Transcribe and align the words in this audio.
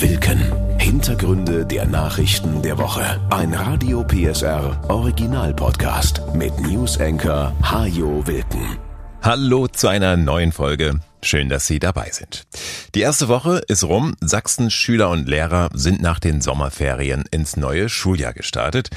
Wilken. 0.00 0.78
Hintergründe 0.78 1.64
der 1.64 1.86
Nachrichten 1.86 2.62
der 2.62 2.76
Woche. 2.78 3.20
Ein 3.30 3.54
Radio 3.54 4.04
PSR 4.04 4.78
Original 4.88 5.52
Podcast 5.54 6.22
mit 6.34 6.56
News 6.60 7.00
Anchor 7.00 7.56
Hajo 7.62 8.24
Wilken. 8.26 8.78
Hallo 9.22 9.66
zu 9.66 9.88
einer 9.88 10.16
neuen 10.16 10.52
Folge. 10.52 11.00
Schön, 11.22 11.48
dass 11.48 11.66
Sie 11.66 11.78
dabei 11.78 12.10
sind. 12.12 12.46
Die 12.94 13.00
erste 13.00 13.28
Woche 13.28 13.62
ist 13.66 13.82
rum. 13.82 14.14
Sachsens 14.20 14.72
Schüler 14.72 15.10
und 15.10 15.26
Lehrer 15.26 15.70
sind 15.72 16.00
nach 16.00 16.20
den 16.20 16.42
Sommerferien 16.42 17.24
ins 17.30 17.56
neue 17.56 17.88
Schuljahr 17.88 18.34
gestartet. 18.34 18.90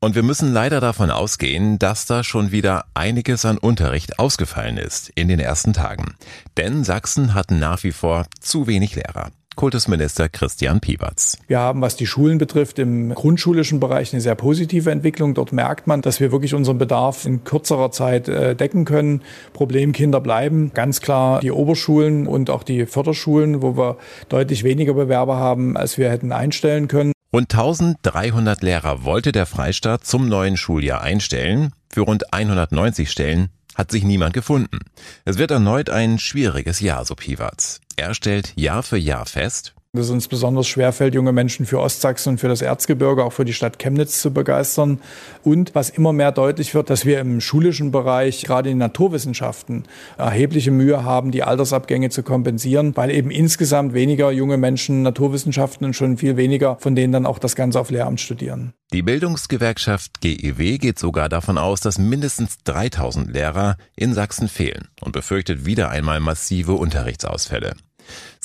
Und 0.00 0.14
wir 0.14 0.22
müssen 0.22 0.52
leider 0.52 0.80
davon 0.80 1.10
ausgehen, 1.10 1.78
dass 1.78 2.04
da 2.04 2.22
schon 2.22 2.52
wieder 2.52 2.84
einiges 2.92 3.46
an 3.46 3.56
Unterricht 3.58 4.18
ausgefallen 4.18 4.76
ist 4.76 5.08
in 5.08 5.28
den 5.28 5.40
ersten 5.40 5.72
Tagen. 5.72 6.14
Denn 6.56 6.84
Sachsen 6.84 7.32
hat 7.32 7.50
nach 7.50 7.82
wie 7.82 7.92
vor 7.92 8.26
zu 8.38 8.66
wenig 8.66 8.94
Lehrer. 8.94 9.30
Kultusminister 9.56 10.28
Christian 10.28 10.80
Piewatz. 10.80 11.38
Wir 11.48 11.58
haben, 11.58 11.80
was 11.80 11.96
die 11.96 12.06
Schulen 12.06 12.38
betrifft, 12.38 12.78
im 12.78 13.12
grundschulischen 13.14 13.80
Bereich 13.80 14.12
eine 14.12 14.20
sehr 14.20 14.34
positive 14.34 14.90
Entwicklung. 14.90 15.34
Dort 15.34 15.52
merkt 15.52 15.86
man, 15.86 16.02
dass 16.02 16.20
wir 16.20 16.30
wirklich 16.30 16.54
unseren 16.54 16.78
Bedarf 16.78 17.24
in 17.24 17.42
kürzerer 17.42 17.90
Zeit 17.90 18.28
äh, 18.28 18.54
decken 18.54 18.84
können. 18.84 19.22
Problemkinder 19.52 20.20
bleiben 20.20 20.70
ganz 20.74 21.00
klar 21.00 21.40
die 21.40 21.50
Oberschulen 21.50 22.26
und 22.26 22.50
auch 22.50 22.62
die 22.62 22.86
Förderschulen, 22.86 23.62
wo 23.62 23.76
wir 23.76 23.96
deutlich 24.28 24.62
weniger 24.62 24.94
Bewerber 24.94 25.36
haben, 25.36 25.76
als 25.76 25.98
wir 25.98 26.10
hätten 26.10 26.30
einstellen 26.30 26.86
können. 26.86 27.12
Rund 27.32 27.52
1300 27.52 28.62
Lehrer 28.62 29.04
wollte 29.04 29.32
der 29.32 29.46
Freistaat 29.46 30.04
zum 30.04 30.28
neuen 30.28 30.56
Schuljahr 30.56 31.02
einstellen. 31.02 31.72
Für 31.88 32.02
rund 32.02 32.32
190 32.32 33.10
Stellen 33.10 33.50
hat 33.76 33.90
sich 33.90 34.02
niemand 34.04 34.34
gefunden. 34.34 34.80
Es 35.24 35.38
wird 35.38 35.50
erneut 35.50 35.90
ein 35.90 36.18
schwieriges 36.18 36.80
Jahr, 36.80 37.04
so 37.04 37.14
Piwatz. 37.14 37.80
Er 37.96 38.14
stellt 38.14 38.52
Jahr 38.56 38.82
für 38.82 38.98
Jahr 38.98 39.26
fest, 39.26 39.75
dass 39.96 40.06
es 40.06 40.12
uns 40.12 40.28
besonders 40.28 40.66
schwerfällt, 40.68 41.14
junge 41.14 41.32
Menschen 41.32 41.66
für 41.66 41.80
Ostsachsen 41.80 42.30
und 42.30 42.38
für 42.38 42.48
das 42.48 42.62
Erzgebirge, 42.62 43.24
auch 43.24 43.32
für 43.32 43.44
die 43.44 43.52
Stadt 43.52 43.78
Chemnitz 43.78 44.20
zu 44.20 44.32
begeistern. 44.32 45.00
Und 45.42 45.74
was 45.74 45.90
immer 45.90 46.12
mehr 46.12 46.32
deutlich 46.32 46.74
wird, 46.74 46.90
dass 46.90 47.04
wir 47.04 47.20
im 47.20 47.40
schulischen 47.40 47.90
Bereich, 47.90 48.44
gerade 48.44 48.70
in 48.70 48.78
Naturwissenschaften, 48.78 49.84
erhebliche 50.18 50.70
Mühe 50.70 51.04
haben, 51.04 51.30
die 51.30 51.42
Altersabgänge 51.42 52.10
zu 52.10 52.22
kompensieren, 52.22 52.96
weil 52.96 53.10
eben 53.10 53.30
insgesamt 53.30 53.94
weniger 53.94 54.30
junge 54.30 54.56
Menschen 54.56 55.02
Naturwissenschaften 55.02 55.86
und 55.86 55.94
schon 55.94 56.16
viel 56.16 56.36
weniger 56.36 56.76
von 56.80 56.94
denen 56.94 57.12
dann 57.12 57.26
auch 57.26 57.38
das 57.38 57.56
Ganze 57.56 57.80
auf 57.80 57.90
Lehramt 57.90 58.20
studieren. 58.20 58.72
Die 58.92 59.02
Bildungsgewerkschaft 59.02 60.20
GEW 60.20 60.78
geht 60.78 60.98
sogar 60.98 61.28
davon 61.28 61.58
aus, 61.58 61.80
dass 61.80 61.98
mindestens 61.98 62.58
3000 62.64 63.32
Lehrer 63.32 63.76
in 63.96 64.14
Sachsen 64.14 64.48
fehlen 64.48 64.88
und 65.00 65.12
befürchtet 65.12 65.66
wieder 65.66 65.90
einmal 65.90 66.20
massive 66.20 66.74
Unterrichtsausfälle. 66.74 67.74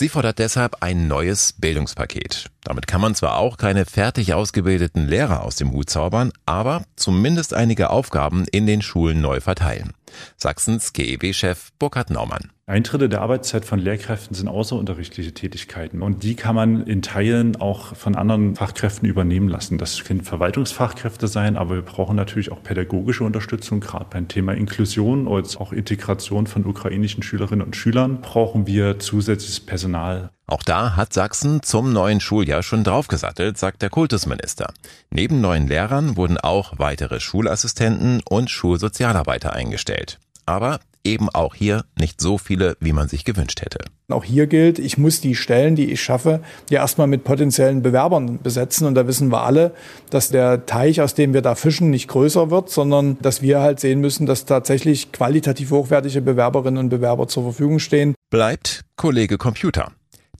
Sie 0.01 0.09
fordert 0.09 0.39
deshalb 0.39 0.77
ein 0.79 1.07
neues 1.07 1.53
Bildungspaket. 1.53 2.49
Damit 2.63 2.87
kann 2.87 3.01
man 3.01 3.13
zwar 3.13 3.37
auch 3.37 3.57
keine 3.57 3.85
fertig 3.85 4.33
ausgebildeten 4.33 5.07
Lehrer 5.07 5.43
aus 5.43 5.57
dem 5.57 5.71
Hut 5.73 5.91
zaubern, 5.91 6.31
aber 6.43 6.83
zumindest 6.95 7.53
einige 7.53 7.91
Aufgaben 7.91 8.45
in 8.51 8.65
den 8.65 8.81
Schulen 8.81 9.21
neu 9.21 9.41
verteilen. 9.41 9.93
Sachsens 10.37 10.93
GEW-Chef 10.93 11.69
Burkhard 11.77 12.09
Naumann. 12.09 12.49
Ein 12.71 12.83
Drittel 12.83 13.09
der 13.09 13.19
Arbeitszeit 13.19 13.65
von 13.65 13.79
Lehrkräften 13.79 14.33
sind 14.33 14.47
außerunterrichtliche 14.47 15.33
Tätigkeiten. 15.33 16.01
Und 16.01 16.23
die 16.23 16.35
kann 16.35 16.55
man 16.55 16.87
in 16.87 17.01
Teilen 17.01 17.57
auch 17.57 17.97
von 17.97 18.15
anderen 18.15 18.55
Fachkräften 18.55 19.09
übernehmen 19.09 19.49
lassen. 19.49 19.77
Das 19.77 20.05
können 20.05 20.21
Verwaltungsfachkräfte 20.21 21.27
sein, 21.27 21.57
aber 21.57 21.75
wir 21.75 21.81
brauchen 21.81 22.15
natürlich 22.15 22.49
auch 22.49 22.63
pädagogische 22.63 23.25
Unterstützung. 23.25 23.81
Gerade 23.81 24.05
beim 24.09 24.29
Thema 24.29 24.53
Inklusion 24.53 25.27
oder 25.27 25.45
auch 25.59 25.73
Integration 25.73 26.47
von 26.47 26.65
ukrainischen 26.65 27.23
Schülerinnen 27.23 27.65
und 27.65 27.75
Schülern 27.75 28.21
brauchen 28.21 28.67
wir 28.67 28.99
zusätzliches 28.99 29.59
Personal. 29.59 30.29
Auch 30.47 30.63
da 30.63 30.95
hat 30.95 31.11
Sachsen 31.11 31.61
zum 31.63 31.91
neuen 31.91 32.21
Schuljahr 32.21 32.63
schon 32.63 32.85
draufgesattelt, 32.85 33.57
sagt 33.57 33.81
der 33.81 33.89
Kultusminister. 33.89 34.71
Neben 35.09 35.41
neuen 35.41 35.67
Lehrern 35.67 36.15
wurden 36.15 36.37
auch 36.37 36.79
weitere 36.79 37.19
Schulassistenten 37.19 38.21
und 38.29 38.49
Schulsozialarbeiter 38.49 39.51
eingestellt. 39.51 40.19
Aber 40.45 40.79
eben 41.03 41.29
auch 41.29 41.55
hier 41.55 41.85
nicht 41.97 42.21
so 42.21 42.37
viele, 42.37 42.75
wie 42.79 42.93
man 42.93 43.07
sich 43.07 43.25
gewünscht 43.25 43.61
hätte. 43.61 43.79
Auch 44.09 44.23
hier 44.23 44.47
gilt, 44.47 44.79
ich 44.79 44.97
muss 44.97 45.21
die 45.21 45.35
Stellen, 45.35 45.75
die 45.75 45.91
ich 45.91 46.01
schaffe, 46.01 46.41
ja 46.69 46.81
erstmal 46.81 47.07
mit 47.07 47.23
potenziellen 47.23 47.81
Bewerbern 47.81 48.39
besetzen. 48.41 48.85
Und 48.85 48.95
da 48.95 49.07
wissen 49.07 49.31
wir 49.31 49.43
alle, 49.43 49.73
dass 50.09 50.29
der 50.29 50.65
Teich, 50.65 51.01
aus 51.01 51.13
dem 51.13 51.33
wir 51.33 51.41
da 51.41 51.55
fischen, 51.55 51.89
nicht 51.89 52.07
größer 52.07 52.51
wird, 52.51 52.69
sondern 52.69 53.17
dass 53.21 53.41
wir 53.41 53.61
halt 53.61 53.79
sehen 53.79 54.01
müssen, 54.01 54.25
dass 54.25 54.45
tatsächlich 54.45 55.11
qualitativ 55.11 55.71
hochwertige 55.71 56.21
Bewerberinnen 56.21 56.77
und 56.77 56.89
Bewerber 56.89 57.27
zur 57.27 57.43
Verfügung 57.43 57.79
stehen. 57.79 58.15
Bleibt 58.29 58.81
Kollege 58.97 59.37
Computer. 59.37 59.91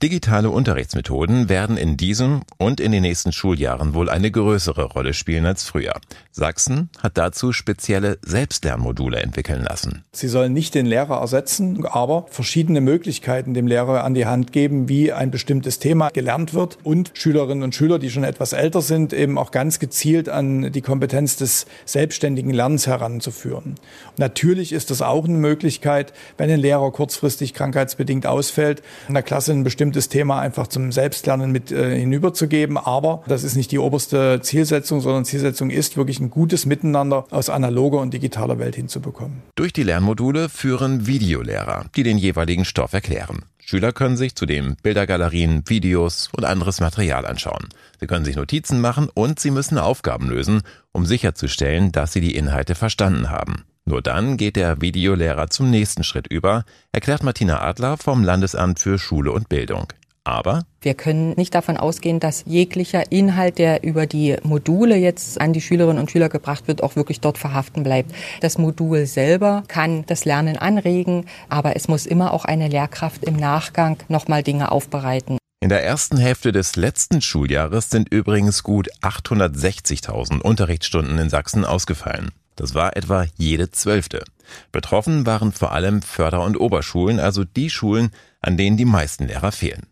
Digitale 0.02 0.50
Unterrichtsmethoden 0.50 1.48
werden 1.48 1.76
in 1.76 1.96
diesem 1.96 2.40
und 2.58 2.80
in 2.80 2.90
den 2.90 3.02
nächsten 3.02 3.30
Schuljahren 3.30 3.94
wohl 3.94 4.10
eine 4.10 4.32
größere 4.32 4.82
Rolle 4.82 5.14
spielen 5.14 5.46
als 5.46 5.62
früher. 5.62 5.92
Sachsen 6.32 6.90
hat 7.00 7.16
dazu 7.16 7.52
spezielle 7.52 8.18
Selbstlernmodule 8.22 9.22
entwickeln 9.22 9.62
lassen. 9.62 10.02
Sie 10.10 10.26
sollen 10.26 10.52
nicht 10.52 10.74
den 10.74 10.86
Lehrer 10.86 11.20
ersetzen, 11.20 11.86
aber 11.86 12.26
verschiedene 12.30 12.80
Möglichkeiten 12.80 13.54
dem 13.54 13.68
Lehrer 13.68 14.02
an 14.02 14.14
die 14.14 14.26
Hand 14.26 14.50
geben, 14.50 14.88
wie 14.88 15.12
ein 15.12 15.30
bestimmtes 15.30 15.78
Thema 15.78 16.08
gelernt 16.08 16.52
wird 16.52 16.78
und 16.82 17.12
Schülerinnen 17.14 17.62
und 17.62 17.76
Schüler, 17.76 18.00
die 18.00 18.10
schon 18.10 18.24
etwas 18.24 18.54
älter 18.54 18.82
sind, 18.82 19.12
eben 19.12 19.38
auch 19.38 19.52
ganz 19.52 19.78
gezielt 19.78 20.28
an 20.28 20.72
die 20.72 20.82
Kompetenz 20.82 21.36
des 21.36 21.66
selbstständigen 21.84 22.52
Lernens 22.52 22.88
heranzuführen. 22.88 23.76
natürlich 24.16 24.72
ist 24.72 24.90
das 24.90 25.00
auch 25.00 25.26
eine 25.26 25.38
Möglichkeit, 25.38 26.12
wenn 26.38 26.50
ein 26.50 26.58
Lehrer 26.58 26.90
kurzfristig 26.90 27.54
krankheitsbedingt 27.54 28.26
ausfällt, 28.26 28.82
in 29.06 29.14
der 29.14 29.22
Klasse 29.22 29.52
ein 29.52 29.62
bestimmtes 29.62 29.91
bestimmtes 29.92 30.08
Thema 30.08 30.40
einfach 30.40 30.68
zum 30.68 30.90
Selbstlernen 30.90 31.52
mit 31.52 31.70
äh, 31.70 31.98
hinüberzugeben. 31.98 32.78
Aber 32.78 33.22
das 33.26 33.44
ist 33.44 33.56
nicht 33.56 33.70
die 33.72 33.78
oberste 33.78 34.40
Zielsetzung, 34.40 35.02
sondern 35.02 35.24
Zielsetzung 35.24 35.68
ist 35.70 35.96
wirklich 35.96 36.18
ein 36.18 36.30
gutes 36.30 36.64
Miteinander 36.64 37.26
aus 37.30 37.50
analoger 37.50 38.00
und 38.00 38.14
digitaler 38.14 38.58
Welt 38.58 38.74
hinzubekommen. 38.74 39.42
Durch 39.54 39.72
die 39.72 39.82
Lernmodule 39.82 40.48
führen 40.48 41.06
Videolehrer, 41.06 41.84
die 41.94 42.02
den 42.04 42.16
jeweiligen 42.16 42.64
Stoff 42.64 42.94
erklären. 42.94 43.44
Schüler 43.58 43.92
können 43.92 44.16
sich 44.16 44.34
zudem 44.34 44.76
Bildergalerien, 44.82 45.62
Videos 45.66 46.30
und 46.34 46.44
anderes 46.44 46.80
Material 46.80 47.26
anschauen. 47.26 47.68
Sie 48.00 48.06
können 48.06 48.24
sich 48.24 48.36
Notizen 48.36 48.80
machen 48.80 49.08
und 49.12 49.38
sie 49.38 49.50
müssen 49.50 49.78
Aufgaben 49.78 50.28
lösen, 50.30 50.62
um 50.90 51.04
sicherzustellen, 51.06 51.92
dass 51.92 52.12
sie 52.12 52.20
die 52.20 52.34
Inhalte 52.34 52.74
verstanden 52.74 53.30
haben. 53.30 53.64
Nur 53.84 54.00
dann 54.02 54.36
geht 54.36 54.56
der 54.56 54.80
Videolehrer 54.80 55.48
zum 55.50 55.70
nächsten 55.70 56.04
Schritt 56.04 56.28
über, 56.28 56.64
erklärt 56.92 57.22
Martina 57.22 57.60
Adler 57.60 57.96
vom 57.96 58.22
Landesamt 58.22 58.78
für 58.78 58.98
Schule 58.98 59.32
und 59.32 59.48
Bildung. 59.48 59.92
Aber 60.24 60.66
wir 60.80 60.94
können 60.94 61.34
nicht 61.36 61.52
davon 61.54 61.76
ausgehen, 61.76 62.20
dass 62.20 62.44
jeglicher 62.46 63.10
Inhalt, 63.10 63.58
der 63.58 63.82
über 63.82 64.06
die 64.06 64.36
Module 64.44 64.96
jetzt 64.96 65.40
an 65.40 65.52
die 65.52 65.60
Schülerinnen 65.60 65.98
und 65.98 66.12
Schüler 66.12 66.28
gebracht 66.28 66.68
wird, 66.68 66.82
auch 66.82 66.94
wirklich 66.94 67.20
dort 67.20 67.38
verhaften 67.38 67.82
bleibt. 67.82 68.12
Das 68.40 68.56
Modul 68.56 69.06
selber 69.06 69.64
kann 69.66 70.06
das 70.06 70.24
Lernen 70.24 70.56
anregen, 70.56 71.26
aber 71.48 71.74
es 71.74 71.88
muss 71.88 72.06
immer 72.06 72.32
auch 72.32 72.44
eine 72.44 72.68
Lehrkraft 72.68 73.24
im 73.24 73.34
Nachgang 73.34 73.96
nochmal 74.08 74.44
Dinge 74.44 74.70
aufbereiten. 74.70 75.38
In 75.60 75.68
der 75.68 75.84
ersten 75.84 76.16
Hälfte 76.16 76.52
des 76.52 76.76
letzten 76.76 77.20
Schuljahres 77.20 77.90
sind 77.90 78.08
übrigens 78.08 78.62
gut 78.62 78.90
860.000 79.00 80.40
Unterrichtsstunden 80.40 81.18
in 81.18 81.30
Sachsen 81.30 81.64
ausgefallen. 81.64 82.30
Das 82.56 82.74
war 82.74 82.96
etwa 82.96 83.26
jede 83.36 83.70
zwölfte. 83.70 84.24
Betroffen 84.72 85.26
waren 85.26 85.52
vor 85.52 85.72
allem 85.72 86.02
Förder- 86.02 86.44
und 86.44 86.58
Oberschulen, 86.58 87.18
also 87.18 87.44
die 87.44 87.70
Schulen, 87.70 88.10
an 88.40 88.56
denen 88.56 88.76
die 88.76 88.84
meisten 88.84 89.26
Lehrer 89.26 89.52
fehlen. 89.52 89.86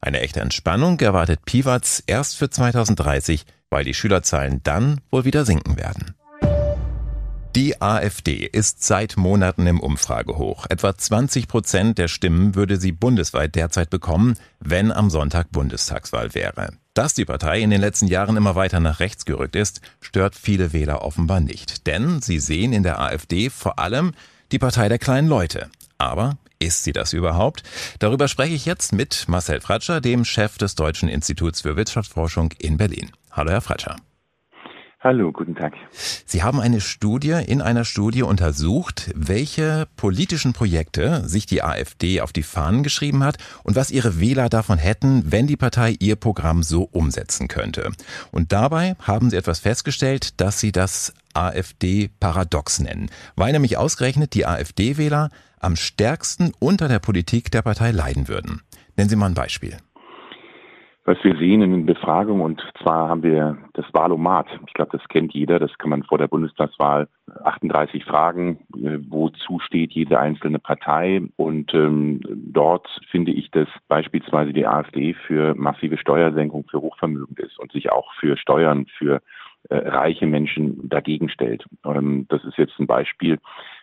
Eine 0.00 0.20
echte 0.20 0.40
Entspannung 0.40 1.00
erwartet 1.00 1.44
Piwatz 1.44 2.02
erst 2.06 2.36
für 2.36 2.50
2030, 2.50 3.44
weil 3.70 3.84
die 3.84 3.94
Schülerzahlen 3.94 4.60
dann 4.62 5.00
wohl 5.10 5.24
wieder 5.24 5.44
sinken 5.44 5.76
werden. 5.76 6.14
Die 7.56 7.80
AfD 7.80 8.46
ist 8.46 8.84
seit 8.84 9.16
Monaten 9.16 9.66
im 9.66 9.80
Umfragehoch. 9.80 10.66
Etwa 10.68 10.94
20 10.94 11.48
Prozent 11.48 11.96
der 11.96 12.08
Stimmen 12.08 12.54
würde 12.54 12.76
sie 12.76 12.92
bundesweit 12.92 13.54
derzeit 13.54 13.88
bekommen, 13.88 14.34
wenn 14.60 14.92
am 14.92 15.08
Sonntag 15.08 15.50
Bundestagswahl 15.52 16.34
wäre. 16.34 16.74
Dass 16.96 17.12
die 17.12 17.26
Partei 17.26 17.60
in 17.60 17.68
den 17.68 17.82
letzten 17.82 18.06
Jahren 18.06 18.38
immer 18.38 18.54
weiter 18.54 18.80
nach 18.80 19.00
rechts 19.00 19.26
gerückt 19.26 19.54
ist, 19.54 19.82
stört 20.00 20.34
viele 20.34 20.72
Wähler 20.72 21.02
offenbar 21.02 21.40
nicht. 21.40 21.86
Denn 21.86 22.22
sie 22.22 22.38
sehen 22.38 22.72
in 22.72 22.84
der 22.84 22.98
AfD 22.98 23.50
vor 23.50 23.78
allem 23.78 24.14
die 24.50 24.58
Partei 24.58 24.88
der 24.88 24.98
kleinen 24.98 25.28
Leute. 25.28 25.68
Aber 25.98 26.38
ist 26.58 26.84
sie 26.84 26.94
das 26.94 27.12
überhaupt? 27.12 27.64
Darüber 27.98 28.28
spreche 28.28 28.54
ich 28.54 28.64
jetzt 28.64 28.94
mit 28.94 29.26
Marcel 29.28 29.60
Fratscher, 29.60 30.00
dem 30.00 30.24
Chef 30.24 30.56
des 30.56 30.74
Deutschen 30.74 31.10
Instituts 31.10 31.60
für 31.60 31.76
Wirtschaftsforschung 31.76 32.52
in 32.58 32.78
Berlin. 32.78 33.10
Hallo, 33.30 33.50
Herr 33.50 33.60
Fratscher. 33.60 33.96
Hallo, 35.06 35.30
guten 35.30 35.54
Tag. 35.54 35.74
Sie 35.92 36.42
haben 36.42 36.58
eine 36.58 36.80
Studie 36.80 37.40
in 37.46 37.62
einer 37.62 37.84
Studie 37.84 38.24
untersucht, 38.24 39.12
welche 39.14 39.86
politischen 39.94 40.52
Projekte 40.52 41.28
sich 41.28 41.46
die 41.46 41.62
AfD 41.62 42.22
auf 42.22 42.32
die 42.32 42.42
Fahnen 42.42 42.82
geschrieben 42.82 43.22
hat 43.22 43.36
und 43.62 43.76
was 43.76 43.92
ihre 43.92 44.18
Wähler 44.18 44.48
davon 44.48 44.78
hätten, 44.78 45.30
wenn 45.30 45.46
die 45.46 45.56
Partei 45.56 45.94
ihr 46.00 46.16
Programm 46.16 46.64
so 46.64 46.82
umsetzen 46.82 47.46
könnte. 47.46 47.92
Und 48.32 48.50
dabei 48.50 48.96
haben 49.00 49.30
sie 49.30 49.36
etwas 49.36 49.60
festgestellt, 49.60 50.40
dass 50.40 50.58
sie 50.58 50.72
das 50.72 51.14
AfD-Paradox 51.34 52.80
nennen, 52.80 53.08
weil 53.36 53.52
nämlich 53.52 53.76
ausgerechnet 53.76 54.34
die 54.34 54.44
AfD-Wähler 54.44 55.30
am 55.60 55.76
stärksten 55.76 56.50
unter 56.58 56.88
der 56.88 56.98
Politik 56.98 57.52
der 57.52 57.62
Partei 57.62 57.92
leiden 57.92 58.26
würden. 58.26 58.60
Nennen 58.96 59.08
Sie 59.08 59.14
mal 59.14 59.26
ein 59.26 59.34
Beispiel. 59.34 59.76
Was 61.06 61.22
wir 61.22 61.36
sehen 61.36 61.62
in 61.62 61.70
den 61.70 61.86
Befragungen, 61.86 62.42
und 62.42 62.62
zwar 62.82 63.08
haben 63.08 63.22
wir 63.22 63.56
das 63.74 63.86
Wahlomat. 63.92 64.48
Ich 64.66 64.74
glaube, 64.74 64.98
das 64.98 65.06
kennt 65.08 65.32
jeder. 65.34 65.60
Das 65.60 65.76
kann 65.78 65.90
man 65.90 66.02
vor 66.02 66.18
der 66.18 66.26
Bundestagswahl 66.26 67.06
38 67.44 68.04
Fragen, 68.04 68.58
äh, 68.74 68.98
wozu 69.08 69.60
steht 69.60 69.92
jede 69.92 70.18
einzelne 70.18 70.58
Partei. 70.58 71.22
Und 71.36 71.72
ähm, 71.74 72.20
dort 72.52 72.88
finde 73.08 73.30
ich, 73.30 73.52
dass 73.52 73.68
beispielsweise 73.86 74.52
die 74.52 74.66
AfD 74.66 75.14
für 75.14 75.54
massive 75.54 75.96
Steuersenkung 75.96 76.64
für 76.68 76.80
Hochvermögend 76.80 77.38
ist 77.38 77.58
und 77.60 77.70
sich 77.70 77.92
auch 77.92 78.12
für 78.14 78.36
Steuern 78.36 78.86
für 78.98 79.22
äh, 79.68 79.76
reiche 79.76 80.26
Menschen 80.26 80.88
dagegen 80.88 81.28
stellt. 81.28 81.64
Ähm, 81.84 82.26
das 82.28 82.44
ist 82.44 82.58
jetzt 82.58 82.78
ein 82.78 82.86
Beispiel, 82.86 83.38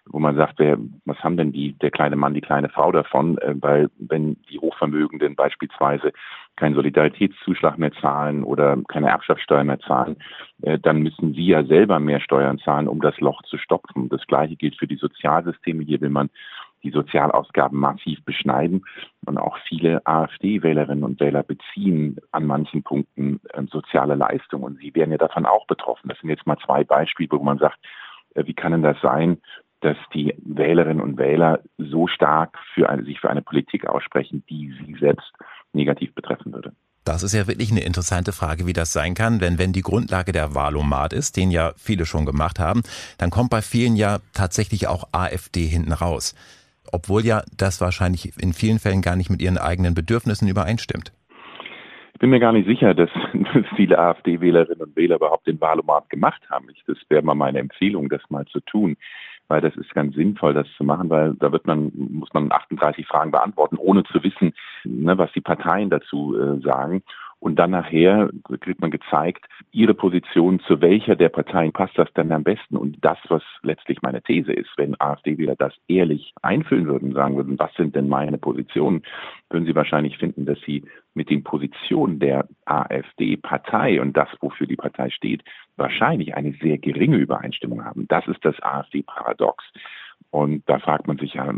wo 0.06 0.20
man 0.20 0.36
sagt, 0.36 0.60
wer, 0.60 0.78
was 1.06 1.18
haben 1.20 1.38
denn 1.38 1.52
die, 1.52 1.74
der 1.74 1.92
kleine 1.92 2.16
Mann, 2.16 2.34
die 2.34 2.42
kleine 2.42 2.70
Frau 2.70 2.92
davon? 2.92 3.38
Äh, 3.40 3.56
weil 3.60 3.90
wenn 3.98 4.38
die 4.50 4.60
Hochvermögenden 4.60 5.36
beispielsweise 5.36 6.12
keinen 6.56 6.76
Solidaritätszuschlag 6.76 7.78
mehr 7.78 7.92
zahlen 7.94 8.44
oder 8.44 8.78
keine 8.88 9.10
Erbschaftssteuer 9.10 9.64
mehr 9.64 9.80
zahlen, 9.80 10.18
äh, 10.62 10.80
dann 10.80 11.02
müssen 11.02 11.34
sie 11.34 11.48
ja 11.48 11.64
selber 11.64 12.00
mehr 12.00 12.20
Steuern 12.20 12.60
zahlen, 12.60 12.88
um 12.88 13.02
das 13.02 13.20
Loch 13.20 13.42
zu 13.44 13.58
stopfen. 13.58 14.10
Das 14.10 14.26
Gleiche 14.28 14.56
gilt 14.56 14.78
für 14.78 14.88
die 14.88 14.98
Sozialsysteme. 14.98 15.84
Hier 15.84 16.02
will 16.02 16.10
man 16.10 16.30
die 16.84 16.92
Sozialausgaben 16.92 17.80
massiv 17.80 18.24
beschneiden. 18.26 18.86
Und 19.26 19.38
auch 19.38 19.58
viele 19.68 20.06
AfD-Wählerinnen 20.06 21.04
und 21.04 21.20
Wähler 21.20 21.44
beziehen 21.44 22.18
an 22.32 22.46
manchen 22.46 22.84
Punkten 22.84 23.40
äh, 23.54 23.64
soziale 23.72 24.16
Leistungen. 24.16 24.64
Und 24.64 24.80
sie 24.80 24.94
werden 24.94 25.12
ja 25.12 25.18
davon 25.18 25.46
auch 25.46 25.66
betroffen. 25.68 26.10
Das 26.10 26.20
sind 26.20 26.30
jetzt 26.30 26.46
mal 26.46 26.58
zwei 26.66 26.84
Beispiele, 26.84 27.30
wo 27.32 27.44
man 27.44 27.58
sagt, 27.58 27.80
äh, 28.36 28.46
wie 28.46 28.54
kann 28.54 28.74
denn 28.74 28.84
das 28.84 28.98
sein, 29.02 29.38
dass 29.82 29.98
die 30.14 30.34
Wählerinnen 30.38 31.02
und 31.02 31.18
Wähler 31.18 31.60
so 31.78 32.08
stark 32.08 32.58
für 32.74 32.90
eine, 32.90 33.04
sich 33.04 33.20
für 33.20 33.30
eine 33.30 33.42
Politik 33.42 33.86
aussprechen, 33.86 34.44
die 34.50 34.74
sie 34.80 34.96
selbst 35.00 35.30
negativ 35.74 36.14
betreffen 36.16 36.54
würde. 36.54 36.74
Das 37.04 37.22
ist 37.22 37.34
ja 37.34 37.48
wirklich 37.48 37.70
eine 37.70 37.84
interessante 37.84 38.32
Frage, 38.32 38.66
wie 38.66 38.72
das 38.72 38.94
sein 38.94 39.14
kann, 39.14 39.40
denn 39.40 39.58
wenn 39.58 39.74
die 39.74 39.82
Grundlage 39.82 40.32
der 40.32 40.56
Wahlomat 40.56 41.12
ist, 41.12 41.36
den 41.36 41.52
ja 41.52 41.74
viele 41.76 42.06
schon 42.06 42.26
gemacht 42.26 42.60
haben, 42.60 42.82
dann 43.18 43.30
kommt 43.30 43.50
bei 43.50 43.62
vielen 43.62 43.98
ja 43.98 44.20
tatsächlich 44.34 44.88
auch 44.88 45.10
AfD 45.12 45.66
hinten 45.66 45.92
raus 45.92 46.34
obwohl 46.94 47.26
ja 47.26 47.42
das 47.58 47.82
wahrscheinlich 47.82 48.32
in 48.42 48.54
vielen 48.54 48.80
Fällen 48.80 49.02
gar 49.02 49.16
nicht 49.16 49.30
mit 49.30 49.42
ihren 49.42 49.58
eigenen 49.58 49.96
Bedürfnissen 49.96 50.48
übereinstimmt. 50.48 51.12
Ich 52.14 52.20
bin 52.20 52.30
mir 52.30 52.40
gar 52.40 52.54
nicht 52.54 52.68
sicher, 52.68 52.94
dass 52.94 53.10
viele 53.76 54.00
AfD-Wählerinnen 54.00 54.82
und 54.82 54.96
Wähler 54.96 55.16
überhaupt 55.16 55.48
den 55.48 55.60
Wahlomat 55.60 56.10
gemacht 56.10 56.42
haben. 56.50 56.68
Ich, 56.72 56.84
das 56.86 56.98
wäre 57.10 57.24
mal 57.24 57.36
meine 57.36 57.60
Empfehlung, 57.60 58.08
das 58.08 58.22
mal 58.30 58.46
zu 58.46 58.60
tun, 58.62 58.96
weil 59.48 59.62
das 59.62 59.76
ist 59.76 59.94
ganz 59.94 60.16
sinnvoll, 60.16 60.54
das 60.54 60.68
zu 60.78 60.84
machen, 60.84 61.10
weil 61.10 61.34
da 61.34 61.52
wird 61.52 61.68
man, 61.68 61.92
muss 61.96 62.32
man 62.34 62.52
38 62.52 63.06
Fragen 63.08 63.32
beantworten, 63.32 63.78
ohne 63.78 64.04
zu 64.04 64.24
wissen, 64.24 64.54
ne, 64.84 65.18
was 65.18 65.32
die 65.34 65.42
Parteien 65.42 65.90
dazu 65.90 66.38
äh, 66.40 66.62
sagen. 66.62 67.04
Und 67.44 67.58
dann 67.60 67.72
nachher 67.72 68.30
kriegt 68.62 68.80
man 68.80 68.90
gezeigt, 68.90 69.46
ihre 69.74 69.94
Position, 69.94 70.62
zu 70.62 70.80
welcher 70.80 71.18
der 71.18 71.28
Parteien 71.28 71.74
passt 71.74 71.98
das 71.98 72.08
denn 72.14 72.32
am 72.32 72.46
besten. 72.46 72.78
Und 72.78 73.00
das, 73.02 73.18
was 73.28 73.44
letztlich 73.64 74.02
meine 74.02 74.22
These 74.22 74.54
ist, 74.54 74.70
wenn 74.78 74.96
AfD-Wähler 74.98 75.58
das 75.58 75.74
ehrlich 75.90 76.34
einfüllen 76.42 76.88
würden, 76.88 77.12
sagen 77.12 77.36
würden, 77.36 77.60
was 77.60 77.74
sind 77.74 77.98
denn 77.98 78.08
meine 78.08 78.38
Positionen, 78.38 79.04
würden 79.50 79.66
sie 79.66 79.76
wahrscheinlich 79.76 80.18
finden, 80.20 80.46
dass 80.46 80.58
sie 80.62 80.86
mit 81.16 81.30
den 81.30 81.44
Positionen 81.44 82.20
der 82.20 82.48
AfD-Partei 82.64 84.00
und 84.00 84.16
das, 84.16 84.30
wofür 84.40 84.66
die 84.66 84.78
Partei 84.78 85.10
steht, 85.10 85.44
wahrscheinlich 85.76 86.36
eine 86.36 86.54
sehr 86.62 86.78
geringe 86.78 87.18
Übereinstimmung 87.18 87.84
haben. 87.84 88.08
Das 88.08 88.26
ist 88.28 88.46
das 88.46 88.58
AfD-Paradox. 88.64 89.66
Und 90.32 90.64
da 90.68 90.80
fragt 90.80 91.08
man 91.08 91.18
sich 91.18 91.34
ja, 91.36 91.54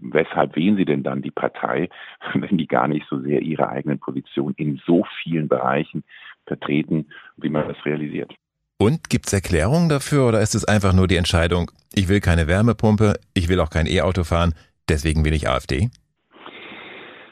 weshalb 0.00 0.56
wählen 0.56 0.76
Sie 0.76 0.84
denn 0.84 1.02
dann 1.02 1.22
die 1.22 1.30
Partei, 1.30 1.88
wenn 2.34 2.58
die 2.58 2.66
gar 2.66 2.88
nicht 2.88 3.06
so 3.08 3.20
sehr 3.20 3.42
ihre 3.42 3.68
eigenen 3.68 3.98
Positionen 3.98 4.54
in 4.56 4.80
so 4.86 5.04
vielen 5.22 5.48
Bereichen 5.48 6.04
vertreten, 6.46 7.06
wie 7.36 7.50
man 7.50 7.68
das 7.68 7.76
realisiert. 7.84 8.34
Und 8.78 9.10
gibt 9.10 9.26
es 9.26 9.32
Erklärungen 9.32 9.88
dafür 9.88 10.28
oder 10.28 10.40
ist 10.40 10.54
es 10.54 10.64
einfach 10.64 10.94
nur 10.94 11.08
die 11.08 11.16
Entscheidung, 11.16 11.70
ich 11.92 12.08
will 12.08 12.20
keine 12.20 12.46
Wärmepumpe, 12.46 13.14
ich 13.34 13.48
will 13.48 13.60
auch 13.60 13.70
kein 13.70 13.86
E-Auto 13.86 14.22
fahren, 14.22 14.54
deswegen 14.88 15.24
will 15.24 15.34
ich 15.34 15.48
AfD? 15.48 15.90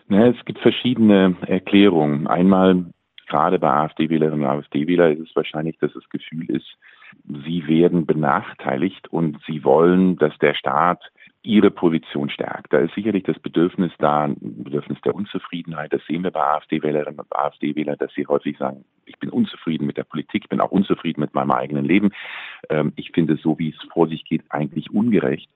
Na, 0.09 0.27
es 0.29 0.45
gibt 0.45 0.59
verschiedene 0.61 1.37
Erklärungen. 1.47 2.27
Einmal 2.27 2.87
gerade 3.29 3.59
bei 3.59 3.69
AfD-Wählerinnen 3.69 4.45
und 4.45 4.47
AfD-Wählern 4.47 5.13
ist 5.13 5.31
es 5.31 5.37
wahrscheinlich, 5.37 5.79
dass 5.79 5.93
das 5.93 6.09
Gefühl 6.11 6.49
ist, 6.51 6.67
sie 7.25 7.67
werden 7.67 8.07
benachteiligt 8.07 9.09
und 9.09 9.39
sie 9.47 9.65
wollen, 9.65 10.17
dass 10.17 10.37
der 10.39 10.55
Staat 10.55 11.01
ihre 11.43 11.71
Position 11.71 12.29
stärkt. 12.29 12.73
Da 12.73 12.79
ist 12.79 12.95
sicherlich 12.95 13.23
das 13.23 13.39
Bedürfnis 13.39 13.93
da, 13.99 14.25
ein 14.25 14.37
Bedürfnis 14.41 15.01
der 15.03 15.15
Unzufriedenheit. 15.15 15.93
Das 15.93 16.05
sehen 16.07 16.25
wir 16.25 16.33
bei 16.33 16.41
AfD-Wählerinnen 16.41 17.21
und 17.21 17.37
AfD-Wählern, 17.37 17.97
dass 17.99 18.13
sie 18.15 18.27
häufig 18.27 18.59
sagen, 18.59 18.85
ich 19.05 19.17
bin 19.19 19.31
unzufrieden 19.31 19.87
mit 19.87 19.97
der 19.97 20.05
Politik, 20.05 20.45
ich 20.45 20.49
bin 20.49 20.61
auch 20.61 20.73
unzufrieden 20.73 21.21
mit 21.21 21.35
meinem 21.35 21.53
eigenen 21.53 21.85
Leben. 21.85 22.11
Ähm, 22.69 22.93
ich 22.97 23.13
finde 23.13 23.35
es 23.35 23.43
so, 23.43 23.59
wie 23.61 23.69
es 23.69 23.89
vor 23.93 24.09
sich 24.09 24.25
geht, 24.25 24.43
eigentlich 24.49 24.91
ungerecht. 24.91 25.49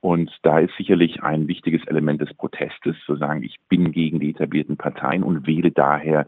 Und 0.00 0.30
da 0.42 0.58
ist 0.58 0.74
sicherlich 0.76 1.22
ein 1.22 1.48
wichtiges 1.48 1.86
Element 1.86 2.20
des 2.20 2.32
Protestes, 2.34 2.96
zu 3.04 3.16
sagen, 3.16 3.42
ich 3.42 3.56
bin 3.68 3.92
gegen 3.92 4.20
die 4.20 4.30
etablierten 4.30 4.76
Parteien 4.76 5.22
und 5.22 5.46
wähle 5.46 5.70
daher 5.70 6.26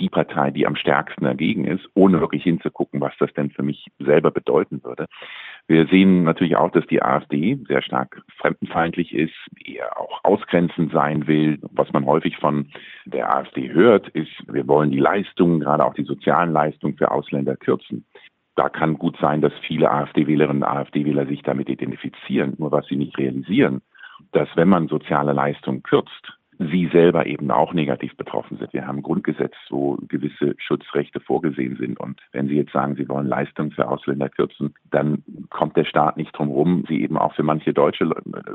die 0.00 0.08
Partei, 0.08 0.50
die 0.50 0.66
am 0.66 0.76
stärksten 0.76 1.24
dagegen 1.24 1.64
ist, 1.64 1.88
ohne 1.94 2.20
wirklich 2.20 2.42
hinzugucken, 2.42 3.00
was 3.00 3.12
das 3.18 3.32
denn 3.34 3.50
für 3.50 3.62
mich 3.62 3.86
selber 3.98 4.30
bedeuten 4.30 4.82
würde. 4.82 5.06
Wir 5.66 5.86
sehen 5.86 6.24
natürlich 6.24 6.56
auch, 6.56 6.70
dass 6.70 6.86
die 6.86 7.02
AfD 7.02 7.58
sehr 7.68 7.82
stark 7.82 8.22
fremdenfeindlich 8.38 9.14
ist, 9.14 9.34
eher 9.64 9.98
auch 9.98 10.20
ausgrenzend 10.24 10.92
sein 10.92 11.26
will. 11.26 11.58
Was 11.72 11.92
man 11.92 12.06
häufig 12.06 12.36
von 12.36 12.70
der 13.04 13.34
AfD 13.34 13.72
hört, 13.72 14.08
ist, 14.08 14.32
wir 14.52 14.66
wollen 14.66 14.90
die 14.90 14.98
Leistungen, 14.98 15.60
gerade 15.60 15.84
auch 15.84 15.94
die 15.94 16.04
sozialen 16.04 16.52
Leistungen 16.52 16.96
für 16.96 17.10
Ausländer 17.10 17.56
kürzen. 17.56 18.04
Da 18.56 18.68
kann 18.68 18.98
gut 18.98 19.16
sein, 19.20 19.40
dass 19.40 19.52
viele 19.66 19.90
AfD-Wählerinnen 19.90 20.62
und 20.62 20.68
AfD-Wähler 20.68 21.26
sich 21.26 21.42
damit 21.42 21.68
identifizieren. 21.68 22.54
Nur 22.58 22.70
was 22.70 22.86
sie 22.86 22.96
nicht 22.96 23.16
realisieren, 23.18 23.80
dass 24.32 24.48
wenn 24.54 24.68
man 24.68 24.88
soziale 24.88 25.32
Leistungen 25.32 25.82
kürzt, 25.82 26.32
sie 26.58 26.88
selber 26.92 27.26
eben 27.26 27.50
auch 27.50 27.72
negativ 27.72 28.16
betroffen 28.16 28.58
sind. 28.58 28.72
Wir 28.72 28.86
haben 28.86 28.98
ein 28.98 29.02
Grundgesetz, 29.02 29.54
wo 29.70 29.96
gewisse 30.08 30.54
Schutzrechte 30.58 31.20
vorgesehen 31.20 31.76
sind. 31.76 31.98
Und 32.00 32.20
wenn 32.32 32.48
Sie 32.48 32.56
jetzt 32.56 32.72
sagen, 32.72 32.96
Sie 32.96 33.08
wollen 33.08 33.26
Leistungen 33.26 33.70
für 33.70 33.88
Ausländer 33.88 34.28
kürzen, 34.28 34.74
dann 34.90 35.22
kommt 35.50 35.76
der 35.76 35.84
Staat 35.84 36.16
nicht 36.16 36.36
drum 36.36 36.50
rum, 36.50 36.84
sie 36.88 37.02
eben 37.02 37.18
auch 37.18 37.34
für 37.34 37.42
manche 37.42 37.72
deutsche 37.72 38.08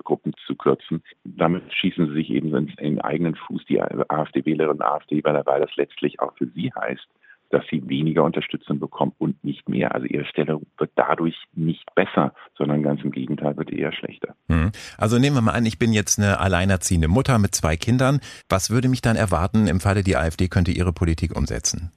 Gruppen 0.04 0.34
zu 0.46 0.56
kürzen. 0.56 1.02
Damit 1.24 1.74
schießen 1.74 2.08
Sie 2.08 2.14
sich 2.14 2.30
eben 2.30 2.56
in 2.56 2.76
den 2.78 3.02
eigenen 3.02 3.36
Fuß, 3.36 3.66
die 3.66 3.82
AfD-Wählerinnen 3.82 4.78
und 4.78 4.82
AfD-Wähler, 4.82 5.46
weil 5.46 5.62
das 5.62 5.76
letztlich 5.76 6.20
auch 6.20 6.36
für 6.38 6.48
Sie 6.48 6.72
heißt, 6.74 7.08
dass 7.50 7.64
sie 7.70 7.88
weniger 7.88 8.24
Unterstützung 8.24 8.80
bekommen 8.80 9.14
und 9.18 9.44
nicht 9.44 9.68
mehr. 9.68 9.94
Also 9.94 10.06
ihre 10.08 10.26
Stellung 10.26 10.66
wird 10.78 10.92
dadurch 10.96 11.36
nicht 11.54 11.94
besser, 11.96 12.34
sondern 12.58 12.84
ganz 12.84 13.02
im 13.04 13.12
Gegenteil 13.12 13.58
wird 13.58 13.72
eher 13.72 13.92
schlechter. 13.92 14.36
Hm. 14.48 14.72
Also 14.98 15.18
nehmen 15.18 15.36
wir 15.36 15.42
mal 15.42 15.54
an, 15.54 15.66
ich 15.66 15.80
bin 15.80 15.94
jetzt 15.94 16.20
eine 16.20 16.40
alleinerziehende 16.40 17.08
Mutter 17.08 17.40
mit 17.40 17.56
zwei 17.56 17.76
Kindern. 17.76 18.20
Was 18.50 18.70
würde 18.70 18.90
mich 18.90 19.02
dann 19.02 19.16
erwarten 19.16 19.68
im 19.68 19.80
Falle, 19.80 20.04
die 20.04 20.16
AfD 20.16 20.48
könnte 20.48 20.72
ihre 20.72 20.94
Politik 20.94 21.36
umsetzen? 21.36 21.92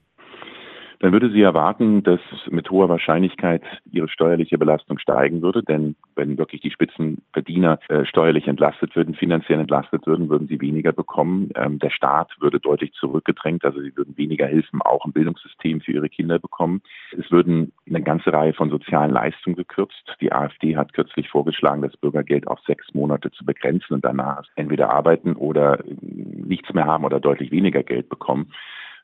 Dann 1.02 1.12
würde 1.12 1.30
sie 1.32 1.42
erwarten, 1.42 2.04
dass 2.04 2.21
mit 2.49 2.71
hoher 2.71 2.88
Wahrscheinlichkeit 2.88 3.62
ihre 3.90 4.09
steuerliche 4.09 4.56
Belastung 4.56 4.99
steigen 5.00 5.42
würde. 5.42 5.64
Denn 5.64 5.97
wenn 6.14 6.38
wirklich 6.38 6.61
die 6.61 6.71
Spitzenverdiener 6.71 7.80
äh, 7.88 8.04
steuerlich 8.04 8.47
entlastet 8.47 8.94
würden, 8.94 9.16
finanziell 9.16 9.59
entlastet 9.59 10.06
würden, 10.06 10.30
würden 10.30 10.47
sie 10.47 10.61
weniger 10.61 10.92
bekommen. 10.92 11.50
Ähm, 11.56 11.80
der 11.80 11.90
Staat 11.90 12.30
würde 12.38 12.61
deutlich 12.61 12.92
zurückgedrängt, 12.92 13.64
also 13.64 13.80
sie 13.80 13.97
würden 13.97 14.16
weniger 14.16 14.47
Hilfen 14.47 14.80
auch 14.80 15.04
im 15.04 15.12
Bildungssystem 15.12 15.80
für 15.80 15.90
ihre 15.90 16.09
Kinder 16.09 16.38
bekommen. 16.38 16.82
Es 17.18 17.28
würden 17.32 17.73
eine 17.88 18.00
ganze 18.00 18.32
Reihe 18.32 18.52
von 18.52 18.71
sozialen 18.71 19.11
Leistungen 19.11 19.56
gekürzt. 19.56 20.16
Die 20.21 20.32
AfD 20.32 20.76
hat 20.76 20.92
kürzlich 20.92 21.28
vorgeschlagen, 21.28 21.82
das 21.82 21.97
Bürgergeld 21.97 22.47
auf 22.47 22.61
sechs 22.61 22.94
Monate 22.94 23.32
zu 23.32 23.44
begrenzen 23.44 23.94
und 23.94 24.04
danach 24.04 24.44
entweder 24.54 24.94
arbeiten 24.94 25.35
oder 25.35 25.80
nichts 25.85 26.73
mehr 26.73 26.87
haben 26.87 27.04
oder 27.04 27.18
deutlich 27.18 27.50
weniger 27.50 27.82
Geld 27.82 28.09
bekommen. 28.09 28.52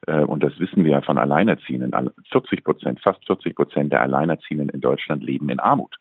Äh, 0.07 0.21
und 0.21 0.43
das 0.43 0.59
wissen 0.59 0.85
wir 0.85 0.93
ja 0.93 1.01
von 1.01 1.19
Alleinerziehenden. 1.19 2.11
40 2.31 2.65
Prozent, 2.65 3.01
fast 3.01 3.25
40 3.27 3.55
Prozent 3.55 3.93
der 3.93 4.03
Alleinerziehenden 4.03 4.69
in 4.71 4.81
Deutschland 4.81 5.23
leben 5.23 5.49
in 5.49 5.61
Armut. 5.61 5.97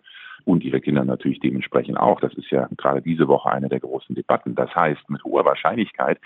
Und 0.45 0.63
ihre 0.63 0.79
Kinder 0.79 1.03
natürlich 1.03 1.39
dementsprechend 1.41 1.97
auch. 1.97 2.21
Das 2.21 2.33
ist 2.35 2.49
ja 2.51 2.69
gerade 2.77 3.01
diese 3.01 3.27
Woche 3.27 3.51
eine 3.51 3.67
der 3.67 3.81
großen 3.81 4.15
Debatten. 4.15 4.55
Das 4.55 4.73
heißt, 4.73 5.09
mit 5.09 5.23
hoher 5.25 5.43
Wahrscheinlichkeit 5.43 6.19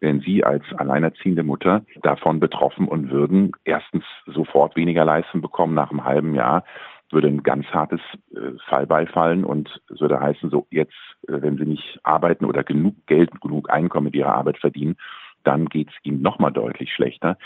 wären 0.00 0.20
Sie 0.20 0.44
als 0.44 0.64
alleinerziehende 0.76 1.42
Mutter 1.42 1.84
davon 2.02 2.40
betroffen 2.40 2.88
und 2.88 3.10
würden 3.10 3.52
erstens 3.64 4.04
sofort 4.26 4.76
weniger 4.76 5.04
Leistung 5.04 5.42
bekommen 5.42 5.74
nach 5.74 5.90
einem 5.90 6.04
halben 6.04 6.34
Jahr 6.34 6.64
würde 7.10 7.28
ein 7.28 7.42
ganz 7.42 7.66
hartes 7.66 8.00
äh, 8.34 8.58
Fallbeil 8.68 9.06
fallen 9.06 9.44
und 9.44 9.80
würde 9.88 10.20
heißen, 10.20 10.50
so 10.50 10.66
jetzt, 10.70 10.92
äh, 11.28 11.40
wenn 11.40 11.56
sie 11.56 11.64
nicht 11.64 12.00
arbeiten 12.02 12.44
oder 12.44 12.64
genug 12.64 12.94
Geld, 13.06 13.30
genug 13.40 13.70
Einkommen 13.70 14.06
mit 14.06 14.14
ihrer 14.14 14.34
Arbeit 14.34 14.58
verdienen, 14.58 14.96
dann 15.46 15.66
geht 15.66 15.88
es 15.88 15.94
ihm 16.02 16.20
nochmal 16.20 16.52
deutlich 16.52 16.92
schlechter. 16.92 17.38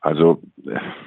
Also 0.00 0.42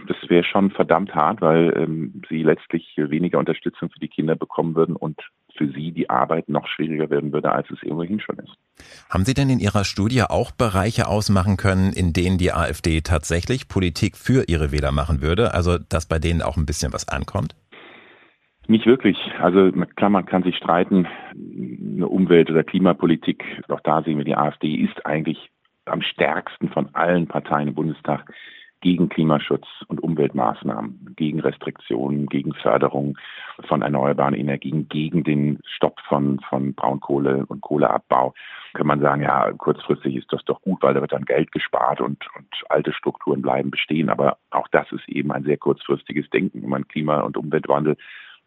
das 0.08 0.18
wäre 0.28 0.44
schon 0.44 0.72
verdammt 0.72 1.14
hart, 1.14 1.40
weil 1.40 1.72
ähm, 1.78 2.24
sie 2.30 2.42
letztlich 2.42 2.96
weniger 2.98 3.38
Unterstützung 3.38 3.92
für 3.92 4.00
die 4.00 4.08
Kinder 4.08 4.36
bekommen 4.36 4.74
würden 4.74 4.96
und 4.96 5.22
für 5.56 5.68
sie 5.72 5.92
die 5.92 6.10
Arbeit 6.10 6.50
noch 6.50 6.68
schwieriger 6.68 7.12
werden 7.12 7.32
würde, 7.32 7.52
als 7.52 7.70
es 7.70 7.84
ohnehin 7.84 8.20
schon 8.20 8.38
ist. 8.40 8.56
Haben 9.10 9.24
Sie 9.24 9.36
denn 9.36 9.52
in 9.52 9.60
Ihrer 9.60 9.84
Studie 9.84 10.24
auch 10.24 10.50
Bereiche 10.50 11.08
ausmachen 11.08 11.58
können, 11.58 11.94
in 11.94 12.12
denen 12.12 12.40
die 12.40 12.52
AfD 12.54 13.02
tatsächlich 13.02 13.68
Politik 13.68 14.18
für 14.18 14.46
ihre 14.48 14.72
Wähler 14.72 14.92
machen 14.92 15.22
würde? 15.22 15.54
Also, 15.54 15.78
dass 15.78 16.08
bei 16.08 16.18
denen 16.18 16.42
auch 16.42 16.58
ein 16.58 16.66
bisschen 16.66 16.92
was 16.92 17.08
ankommt? 17.08 17.56
Nicht 18.68 18.86
wirklich. 18.88 19.18
Also 19.40 19.72
klar, 19.96 20.10
man 20.10 20.26
kann 20.26 20.44
sich 20.44 20.58
streiten, 20.58 21.08
eine 21.32 22.08
Umwelt- 22.08 22.50
oder 22.50 22.64
Klimapolitik, 22.64 23.44
auch 23.70 23.80
da 23.82 24.02
sehen 24.02 24.18
wir, 24.18 24.26
die 24.26 24.36
AfD 24.36 24.74
ist 24.74 25.06
eigentlich 25.06 25.50
am 25.88 26.02
stärksten 26.02 26.70
von 26.70 26.90
allen 26.94 27.28
Parteien 27.28 27.70
im 27.70 27.76
Bundestag 27.76 28.32
gegen 28.82 29.10
Klimaschutz 29.10 29.66
und 29.88 30.02
Umweltmaßnahmen, 30.02 31.14
gegen 31.16 31.40
Restriktionen, 31.40 32.28
gegen 32.28 32.54
Förderung 32.54 33.18
von 33.68 33.82
erneuerbaren 33.82 34.36
Energien, 34.36 34.88
gegen 34.88 35.24
den 35.24 35.60
Stopp 35.66 36.00
von, 36.08 36.40
von 36.48 36.74
Braunkohle 36.74 37.46
und 37.48 37.62
Kohleabbau. 37.62 38.34
Kann 38.74 38.88
man 38.88 39.02
sagen, 39.02 39.24
ja, 39.24 39.52
kurzfristig 39.54 40.16
ist 40.16 40.32
das 40.32 40.44
doch 40.46 40.62
gut, 40.62 40.84
weil 40.84 40.94
da 40.94 41.02
wird 41.02 41.12
dann 41.12 41.26
Geld 41.26 41.52
gespart 41.52 42.02
und, 42.02 42.24
und 42.36 42.48
alte 42.70 42.94
Strukturen 42.94 43.42
bleiben 43.42 43.72
bestehen. 43.72 44.10
Aber 44.10 44.38
auch 44.52 44.68
das 44.68 44.92
ist 44.92 45.08
eben 45.10 45.32
ein 45.32 45.44
sehr 45.44 45.58
kurzfristiges 45.58 46.30
Denken. 46.30 46.62
Wenn 46.62 46.70
man 46.70 46.88
Klima- 46.88 47.22
und 47.22 47.36
Umweltwandel 47.36 47.98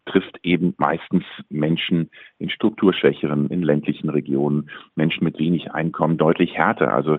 trifft 0.05 0.39
eben 0.43 0.73
meistens 0.77 1.23
Menschen 1.49 2.09
in 2.39 2.49
strukturschwächeren, 2.49 3.49
in 3.49 3.63
ländlichen 3.63 4.09
Regionen, 4.09 4.69
Menschen 4.95 5.23
mit 5.23 5.39
wenig 5.39 5.71
Einkommen 5.71 6.17
deutlich 6.17 6.57
härter. 6.57 6.93
Also 6.93 7.17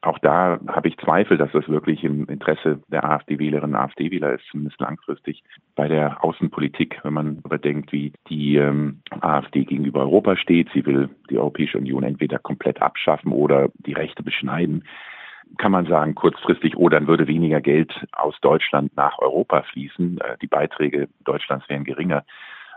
auch 0.00 0.18
da 0.18 0.58
habe 0.68 0.88
ich 0.88 0.96
Zweifel, 0.98 1.36
dass 1.36 1.52
das 1.52 1.68
wirklich 1.68 2.02
im 2.02 2.26
Interesse 2.26 2.80
der 2.88 3.04
AfD-Wählerinnen 3.04 3.74
und 3.74 3.80
AfD-Wähler 3.80 4.34
ist, 4.34 4.44
zumindest 4.50 4.80
langfristig. 4.80 5.44
Bei 5.76 5.86
der 5.86 6.24
Außenpolitik, 6.24 7.00
wenn 7.02 7.12
man 7.12 7.36
überdenkt, 7.44 7.92
wie 7.92 8.12
die 8.28 8.56
ähm, 8.56 9.00
AfD 9.20 9.64
gegenüber 9.64 10.00
Europa 10.00 10.36
steht, 10.36 10.68
sie 10.72 10.86
will 10.86 11.10
die 11.30 11.38
Europäische 11.38 11.78
Union 11.78 12.02
entweder 12.02 12.38
komplett 12.38 12.80
abschaffen 12.80 13.32
oder 13.32 13.68
die 13.74 13.92
Rechte 13.92 14.22
beschneiden, 14.22 14.84
kann 15.58 15.72
man 15.72 15.86
sagen, 15.86 16.14
kurzfristig, 16.14 16.76
oh, 16.76 16.88
dann 16.88 17.06
würde 17.06 17.26
weniger 17.26 17.60
Geld 17.60 17.92
aus 18.12 18.38
Deutschland 18.40 18.96
nach 18.96 19.18
Europa 19.18 19.62
fließen. 19.62 20.18
Äh, 20.20 20.36
die 20.40 20.46
Beiträge 20.46 21.08
Deutschlands 21.24 21.68
wären 21.68 21.84
geringer. 21.84 22.24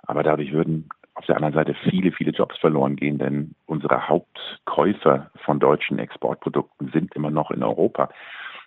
Aber 0.04 0.24
dadurch 0.24 0.52
würden 0.52 0.90
auf 1.16 1.26
der 1.26 1.38
anderen 1.38 1.54
Seite 1.54 1.76
viele, 1.90 2.12
viele 2.12 2.32
Jobs 2.32 2.58
verloren 2.58 2.96
gehen, 2.96 3.18
denn 3.18 3.56
unsere 3.66 4.08
Hauptkäufer 4.08 5.32
von 5.46 5.60
deutschen 5.60 5.98
Exportprodukten 5.98 6.92
sind 6.92 7.16
immer 7.16 7.32
noch 7.32 7.52
in 7.52 7.64
Europa. 7.64 8.10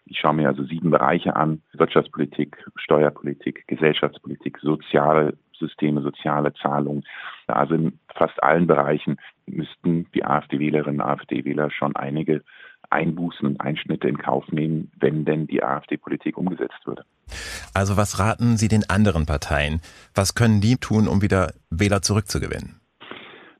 Ich 0.06 0.18
schaue 0.18 0.32
mir 0.32 0.48
also 0.48 0.64
sieben 0.64 0.90
Bereiche 0.90 1.36
an. 1.36 1.60
Wirtschaftspolitik, 1.74 2.56
Steuerpolitik, 2.76 3.64
Gesellschaftspolitik, 3.66 4.58
soziale 4.62 5.36
Systeme, 5.58 6.00
soziale 6.00 6.54
Zahlungen. 6.54 7.04
Also 7.46 7.74
in 7.74 7.98
fast 8.14 8.42
allen 8.42 8.66
Bereichen 8.66 9.18
müssten 9.46 10.06
die 10.14 10.24
AfD-Wählerinnen 10.24 11.02
und 11.02 11.06
AfD-Wähler 11.06 11.70
schon 11.70 11.94
einige 11.96 12.42
Einbußen 12.90 13.46
und 13.46 13.60
Einschnitte 13.60 14.08
in 14.08 14.18
Kauf 14.18 14.50
nehmen, 14.50 14.90
wenn 14.98 15.24
denn 15.24 15.46
die 15.46 15.62
AfD-Politik 15.62 16.36
umgesetzt 16.36 16.86
würde. 16.86 17.04
Also 17.74 17.96
was 17.96 18.18
raten 18.18 18.56
Sie 18.56 18.68
den 18.68 18.88
anderen 18.88 19.26
Parteien? 19.26 19.80
Was 20.14 20.34
können 20.34 20.60
die 20.60 20.76
tun, 20.76 21.08
um 21.08 21.22
wieder 21.22 21.52
Wähler 21.70 22.02
zurückzugewinnen? 22.02 22.80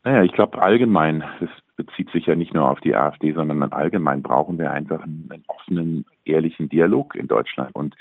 Naja, 0.05 0.23
ich 0.23 0.33
glaube 0.33 0.61
allgemein, 0.63 1.23
das 1.41 1.51
bezieht 1.77 2.11
sich 2.11 2.27
ja 2.27 2.35
nicht 2.35 2.55
nur 2.55 2.69
auf 2.71 2.81
die 2.81 2.95
AfD, 2.95 3.33
sondern 3.33 3.63
allgemein 3.73 4.23
brauchen 4.23 4.59
wir 4.59 4.71
einfach 4.71 5.03
einen, 5.03 5.29
einen 5.31 5.45
offenen, 5.47 6.07
ehrlichen 6.25 6.69
Dialog 6.69 7.15
in 7.15 7.29
Deutschland. 7.29 7.75
Und 7.75 7.95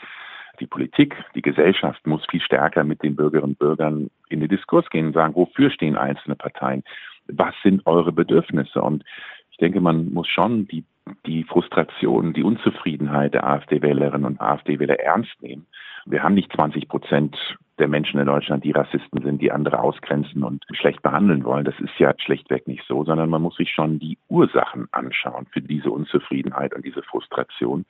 die 0.60 0.67
Politik, 0.67 1.15
die 1.36 1.41
Gesellschaft 1.41 2.05
muss 2.07 2.25
viel 2.29 2.41
stärker 2.41 2.84
mit 2.84 3.03
den 3.03 3.15
Bürgerinnen 3.15 3.51
und 3.51 3.60
Bürgern 3.60 4.10
in 4.29 4.39
den 4.39 4.50
Diskurs 4.50 4.89
gehen 4.89 5.07
und 5.07 5.13
sagen, 5.13 5.36
wofür 5.36 5.69
stehen 5.69 5.96
einzelne 5.96 6.36
Parteien? 6.36 6.84
Was 7.27 7.53
sind 7.62 7.86
eure 7.86 8.12
Bedürfnisse? 8.12 8.81
Und 8.81 9.03
ich 9.51 9.57
denke, 9.57 9.81
man 9.81 10.12
muss 10.12 10.27
schon 10.27 10.67
die 10.67 10.84
die 11.26 11.44
Frustration, 11.44 12.34
die 12.34 12.44
Unzufriedenheit 12.44 13.34
der 13.34 13.46
AfD-Wählerinnen 13.46 14.26
und 14.26 14.42
AfD-Wähler 14.42 15.00
ernst 15.00 15.42
nehmen. 15.42 15.68
Wir 16.06 16.24
haben 16.24 16.36
nicht 16.36 16.52
20 16.54 16.88
Prozent 16.88 17.38
der 17.80 17.88
Menschen 17.88 18.20
in 18.20 18.26
Deutschland, 18.26 18.64
die 18.64 18.72
Rassisten 18.72 19.22
sind, 19.22 19.42
die 19.42 19.52
andere 19.52 19.80
ausgrenzen 19.80 20.44
und 20.44 20.64
schlecht 20.72 21.02
behandeln 21.02 21.44
wollen. 21.44 21.66
Das 21.66 21.80
ist 21.80 21.98
ja 22.00 22.14
schlechtweg 22.18 22.68
nicht 22.68 22.84
so, 22.88 23.04
sondern 23.04 23.30
man 23.30 23.42
muss 23.42 23.56
sich 23.56 23.72
schon 23.72 24.00
die 24.00 24.18
Ursachen 24.30 24.88
anschauen 24.92 25.48
für 25.52 25.62
diese 25.62 25.92
Unzufriedenheit 25.92 26.74
und 26.74 26.86
diese 26.86 27.04
Frustration. 27.04 27.86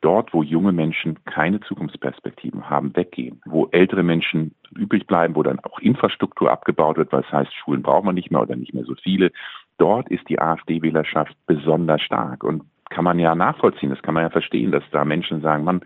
Dort, 0.00 0.32
wo 0.32 0.42
junge 0.42 0.72
Menschen 0.72 1.22
keine 1.24 1.60
Zukunftsperspektiven 1.60 2.70
haben, 2.70 2.96
weggehen. 2.96 3.42
Wo 3.44 3.68
ältere 3.70 4.02
Menschen 4.02 4.54
übrig 4.74 5.06
bleiben, 5.06 5.34
wo 5.36 5.42
dann 5.42 5.60
auch 5.60 5.78
Infrastruktur 5.78 6.50
abgebaut 6.50 6.96
wird, 6.96 7.12
was 7.12 7.30
heißt, 7.30 7.54
Schulen 7.54 7.82
braucht 7.82 8.04
man 8.04 8.14
nicht 8.14 8.30
mehr 8.30 8.40
oder 8.40 8.56
nicht 8.56 8.72
mehr 8.72 8.84
so 8.84 8.94
viele, 8.94 9.30
dort 9.80 10.08
ist 10.10 10.28
die 10.28 10.38
AfD-Wählerschaft 10.38 11.34
besonders 11.46 12.02
stark 12.02 12.44
und 12.44 12.64
kann 12.90 13.04
man 13.04 13.18
ja 13.18 13.34
nachvollziehen, 13.34 13.90
das 13.90 14.02
kann 14.02 14.14
man 14.14 14.24
ja 14.24 14.30
verstehen, 14.30 14.72
dass 14.72 14.84
da 14.90 15.04
Menschen 15.04 15.40
sagen, 15.40 15.64
man, 15.64 15.80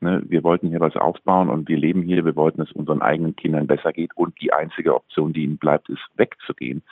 ne, 0.00 0.22
wir 0.26 0.44
wollten 0.44 0.68
hier 0.68 0.80
was 0.80 0.96
aufbauen 0.96 1.48
und 1.48 1.68
wir 1.68 1.78
leben 1.78 2.02
hier, 2.02 2.24
wir 2.24 2.36
wollten, 2.36 2.58
dass 2.60 2.72
unseren 2.72 3.02
eigenen 3.02 3.34
Kindern 3.34 3.66
besser 3.66 3.92
geht 3.92 4.14
und 4.14 4.40
die 4.40 4.52
einzige 4.52 4.94
Option, 4.94 5.32
die 5.32 5.44
ihnen 5.44 5.58
bleibt, 5.58 5.88
ist 5.88 6.02
wegzugehen. 6.16 6.82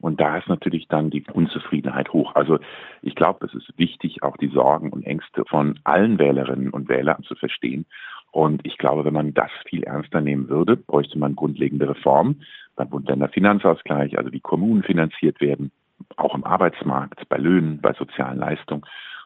Und 0.00 0.20
da 0.20 0.38
ist 0.38 0.48
natürlich 0.48 0.88
dann 0.88 1.10
die 1.10 1.24
Unzufriedenheit 1.32 2.12
hoch. 2.12 2.34
Also 2.34 2.58
ich 3.02 3.14
glaube, 3.14 3.46
es 3.46 3.54
ist 3.54 3.78
wichtig, 3.78 4.24
auch 4.24 4.36
die 4.36 4.48
Sorgen 4.48 4.90
und 4.90 5.04
Ängste 5.04 5.44
von 5.44 5.78
allen 5.84 6.18
Wählerinnen 6.18 6.70
und 6.70 6.88
Wählern 6.88 7.22
zu 7.22 7.36
verstehen. 7.36 7.86
Und 8.32 8.66
ich 8.66 8.78
glaube, 8.78 9.04
wenn 9.04 9.12
man 9.12 9.34
das 9.34 9.50
viel 9.68 9.84
ernster 9.84 10.20
nehmen 10.20 10.48
würde, 10.48 10.76
bräuchte 10.76 11.18
man 11.18 11.36
grundlegende 11.36 11.88
Reformen 11.88 12.42
beim 12.74 12.88
Bund-Länder-Finanzausgleich, 12.88 14.18
also 14.18 14.32
wie 14.32 14.40
Kommunen 14.40 14.82
finanziert 14.82 15.40
werden, 15.40 15.70
auch 16.16 16.34
im 16.34 16.44
Arbeitsmarkt, 16.44 17.28
bei 17.28 17.36
Löhnen, 17.36 17.80
bei 17.80 17.92
sozialen 17.94 18.38
Leistungen. 18.38 18.82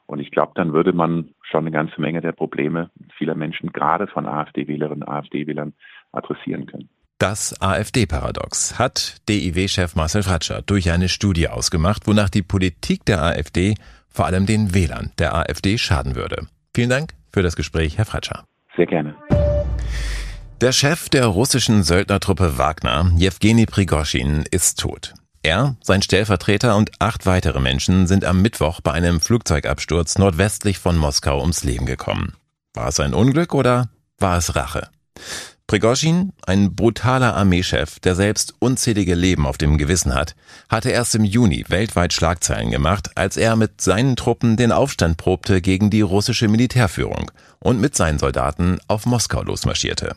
Und 0.07 0.21
ich 0.21 0.31
glaube, 0.31 0.53
dann 0.55 0.73
würde 0.73 0.93
man 0.93 1.31
schon 1.43 1.61
eine 1.61 1.73
ganze 1.73 2.01
Menge 2.01 2.21
der 2.21 2.33
Probleme 2.33 2.91
vieler 3.17 3.35
Menschen, 3.35 3.73
gerade 3.73 4.07
von 4.07 4.27
AfD-Wählerinnen 4.27 5.03
und 5.03 5.09
AfD-Wählern, 5.09 5.75
adressieren 6.13 6.67
können. 6.67 6.89
Das 7.19 7.61
AfD-Paradox 7.61 8.79
hat 8.79 9.27
DIW-Chef 9.29 9.97
Marcel 9.97 10.23
Fratscher 10.23 10.63
durch 10.63 10.91
eine 10.91 11.09
Studie 11.09 11.49
ausgemacht, 11.49 12.07
wonach 12.07 12.29
die 12.29 12.43
Politik 12.43 13.05
der 13.07 13.23
AfD 13.23 13.75
vor 14.09 14.27
allem 14.27 14.47
den 14.47 14.75
Wählern 14.75 15.13
der 15.19 15.35
AfD 15.35 15.79
schaden 15.79 16.15
würde. 16.15 16.47
Vielen 16.75 16.91
Dank 16.91 17.15
für 17.33 17.43
das 17.43 17.57
Gespräch, 17.57 17.97
Herr 17.97 18.05
Fratscher. 18.05 18.45
Sehr 18.77 18.87
gerne. 18.87 19.15
Der 20.61 20.73
Chef 20.73 21.09
der 21.09 21.27
russischen 21.27 21.83
Söldnertruppe 21.83 22.59
Wagner, 22.59 23.11
Jewgeni 23.17 23.67
Prigoschin, 23.67 24.45
ist 24.51 24.81
tot. 24.81 25.15
Er, 25.47 25.77
sein 25.81 26.03
Stellvertreter 26.03 26.75
und 26.75 26.91
acht 26.99 27.25
weitere 27.25 27.61
Menschen 27.61 28.09
sind 28.09 28.25
am 28.25 28.43
Mittwoch 28.43 28.81
bei 28.81 28.91
einem 28.91 29.21
Flugzeugabsturz 29.21 30.19
nordwestlich 30.19 30.81
von 30.81 30.97
Moskau 30.97 31.41
ums 31.41 31.63
Leben 31.63 31.87
gekommen. 31.87 32.33
War 32.75 32.89
es 32.89 32.99
ein 32.99 33.15
Unglück 33.15 33.55
oder 33.55 33.89
war 34.19 34.39
es 34.39 34.57
Rache? 34.57 34.89
Prigozhin, 35.69 36.33
ein 36.45 36.75
brutaler 36.75 37.37
Armeechef, 37.37 38.01
der 38.01 38.17
selbst 38.17 38.55
unzählige 38.59 39.15
Leben 39.15 39.47
auf 39.47 39.57
dem 39.57 39.79
Gewissen 39.79 40.17
hat, 40.17 40.35
hatte 40.69 40.91
erst 40.91 41.15
im 41.15 41.23
Juni 41.23 41.65
weltweit 41.69 42.13
Schlagzeilen 42.13 42.73
gemacht, 42.73 43.11
als 43.15 43.37
er 43.37 43.55
mit 43.55 43.81
seinen 43.81 44.17
Truppen 44.17 44.57
den 44.57 44.73
Aufstand 44.73 45.17
probte 45.17 45.61
gegen 45.61 45.91
die 45.91 46.01
russische 46.01 46.49
Militärführung 46.49 47.31
und 47.61 47.81
mit 47.81 47.95
seinen 47.95 48.19
Soldaten 48.19 48.81
auf 48.89 49.07
Moskau 49.07 49.45
losmarschierte. 49.45 50.17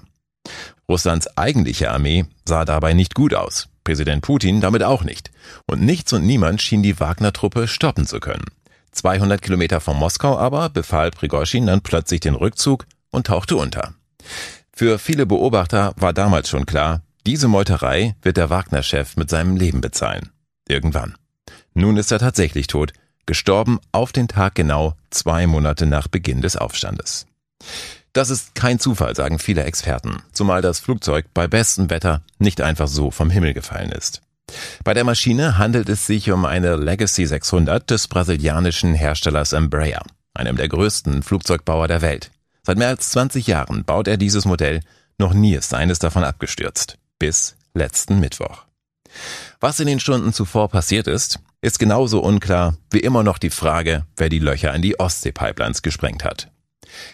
Russlands 0.89 1.38
eigentliche 1.38 1.91
Armee 1.91 2.25
sah 2.45 2.65
dabei 2.65 2.93
nicht 2.93 3.13
gut 3.13 3.36
aus. 3.36 3.69
Präsident 3.89 4.22
Putin 4.22 4.62
damit 4.62 4.84
auch 4.84 5.03
nicht. 5.03 5.31
Und 5.65 5.81
nichts 5.81 6.13
und 6.13 6.24
niemand 6.24 6.62
schien 6.62 6.84
die 6.84 7.00
Wagner-Truppe 7.00 7.67
stoppen 7.67 8.05
zu 8.05 8.19
können. 8.19 8.46
200 8.91 9.41
Kilometer 9.41 9.79
von 9.79 9.98
Moskau 9.98 10.38
aber 10.38 10.69
befahl 10.69 11.10
Prigozhin 11.10 11.65
dann 11.65 11.81
plötzlich 11.81 12.19
den 12.19 12.36
Rückzug 12.36 12.86
und 13.10 13.25
tauchte 13.25 13.55
unter. 13.55 13.96
Für 14.72 15.00
viele 15.00 15.25
Beobachter 15.25 15.96
war 15.98 16.13
damals 16.13 16.50
schon 16.50 16.67
klar, 16.67 17.01
diese 17.25 17.48
Meuterei 17.48 18.15
wird 18.22 18.38
der 18.38 18.51
Wagner-Chef 18.51 19.17
mit 19.17 19.31
seinem 19.31 19.58
Leben 19.58 19.81
bezahlen. 19.81 20.29
Irgendwann. 20.67 21.15
Nun 21.74 21.98
ist 21.98 22.12
er 22.12 22.19
tatsächlich 22.19 22.67
tot, 22.67 22.93
gestorben 23.25 23.79
auf 23.91 24.12
den 24.12 24.27
Tag 24.27 24.53
genau 24.53 24.93
zwei 25.10 25.48
Monate 25.48 25.88
nach 25.88 26.08
Beginn 26.08 26.41
des 26.41 26.58
Aufstandes. 26.58 27.25
Das 28.19 28.29
ist 28.29 28.53
kein 28.53 28.81
Zufall, 28.81 29.15
sagen 29.15 29.39
viele 29.39 29.63
Experten, 29.63 30.21
zumal 30.33 30.61
das 30.61 30.81
Flugzeug 30.81 31.27
bei 31.33 31.47
bestem 31.47 31.89
Wetter 31.89 32.21
nicht 32.38 32.59
einfach 32.59 32.89
so 32.89 33.11
vom 33.11 33.29
Himmel 33.29 33.53
gefallen 33.53 33.93
ist. 33.93 34.21
Bei 34.83 34.93
der 34.93 35.05
Maschine 35.05 35.57
handelt 35.57 35.88
es 35.88 36.05
sich 36.05 36.29
um 36.29 36.43
eine 36.43 36.75
Legacy 36.75 37.25
600 37.25 37.89
des 37.89 38.09
brasilianischen 38.09 38.93
Herstellers 38.93 39.53
Embraer, 39.53 40.03
einem 40.33 40.57
der 40.57 40.67
größten 40.67 41.23
Flugzeugbauer 41.23 41.88
der 41.88 42.01
Welt. 42.01 42.29
Seit 42.61 42.77
mehr 42.77 42.89
als 42.89 43.09
20 43.11 43.47
Jahren 43.47 43.85
baut 43.85 44.09
er 44.09 44.17
dieses 44.17 44.43
Modell, 44.43 44.81
noch 45.17 45.33
nie 45.33 45.55
ist 45.55 45.73
eines 45.73 45.99
davon 45.99 46.25
abgestürzt. 46.25 46.97
Bis 47.19 47.55
letzten 47.73 48.19
Mittwoch. 48.19 48.65
Was 49.61 49.79
in 49.79 49.88
den 49.88 50.01
Stunden 50.01 50.33
zuvor 50.33 50.67
passiert 50.67 51.07
ist, 51.07 51.39
ist 51.61 51.79
genauso 51.79 52.19
unklar 52.19 52.75
wie 52.91 52.99
immer 52.99 53.23
noch 53.23 53.38
die 53.38 53.49
Frage, 53.49 54.05
wer 54.17 54.27
die 54.27 54.39
Löcher 54.39 54.73
in 54.73 54.81
die 54.81 54.99
Ostsee-Pipelines 54.99 55.83
gesprengt 55.83 56.25
hat. 56.25 56.51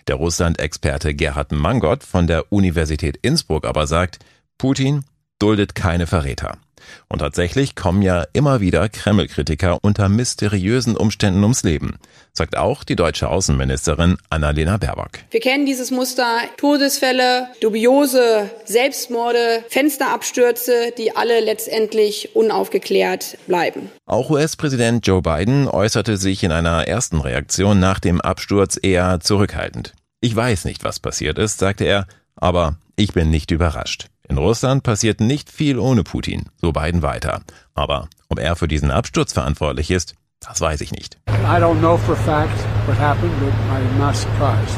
Der 0.08 0.15
Russland-Experte 0.15 1.13
Gerhard 1.13 1.51
Mangott 1.51 2.03
von 2.03 2.27
der 2.27 2.51
Universität 2.51 3.17
Innsbruck 3.22 3.65
aber 3.65 3.88
sagt, 3.88 4.20
Putin 4.58 5.03
duldet 5.39 5.75
keine 5.75 6.08
Verräter. 6.08 6.58
Und 7.07 7.19
tatsächlich 7.19 7.75
kommen 7.75 8.01
ja 8.01 8.25
immer 8.33 8.59
wieder 8.61 8.89
Kreml-Kritiker 8.89 9.79
unter 9.81 10.09
mysteriösen 10.09 10.97
Umständen 10.97 11.43
ums 11.43 11.63
Leben, 11.63 11.97
sagt 12.33 12.57
auch 12.57 12.83
die 12.83 12.95
deutsche 12.95 13.29
Außenministerin 13.29 14.17
Annalena 14.29 14.77
Baerbock. 14.77 15.19
Wir 15.31 15.39
kennen 15.39 15.65
dieses 15.65 15.91
Muster 15.91 16.39
Todesfälle, 16.57 17.47
dubiose 17.61 18.49
Selbstmorde, 18.65 19.63
Fensterabstürze, 19.69 20.93
die 20.97 21.15
alle 21.15 21.39
letztendlich 21.39 22.35
unaufgeklärt 22.35 23.37
bleiben. 23.47 23.91
Auch 24.05 24.29
US-Präsident 24.29 25.05
Joe 25.05 25.21
Biden 25.21 25.67
äußerte 25.67 26.17
sich 26.17 26.43
in 26.43 26.51
einer 26.51 26.87
ersten 26.87 27.21
Reaktion 27.21 27.79
nach 27.79 27.99
dem 27.99 28.21
Absturz 28.21 28.79
eher 28.81 29.19
zurückhaltend. 29.19 29.93
Ich 30.21 30.35
weiß 30.35 30.65
nicht, 30.65 30.83
was 30.83 30.99
passiert 30.99 31.37
ist, 31.37 31.59
sagte 31.59 31.85
er, 31.85 32.07
aber 32.35 32.77
ich 32.95 33.13
bin 33.13 33.29
nicht 33.29 33.51
überrascht. 33.51 34.07
In 34.27 34.38
Russland 34.38 34.84
passiert 34.84 35.22
nicht 35.22 35.51
viel 35.51 35.77
ohne 35.77 36.03
Putin, 36.03 36.46
so 36.60 36.72
Biden 36.72 37.01
weiter. 37.01 37.41
Aber 37.74 38.08
ob 38.29 38.39
er 38.39 38.55
für 38.55 38.67
diesen 38.67 38.91
Absturz 38.91 39.34
verantwortlich 39.34 39.91
ist, 39.91 40.15
das 40.39 40.62
weiß 40.62 40.82
ich 40.82 40.91
nicht. 40.91 41.17
I 41.27 41.60
don't 41.60 41.79
know 41.79 41.98
for 41.98 42.15
a 42.15 42.24
fact 42.24 42.58
what 42.88 42.98
happened, 42.98 43.32
but 43.39 43.53
I'm 43.72 44.00
not 44.00 44.15
surprised. 44.15 44.77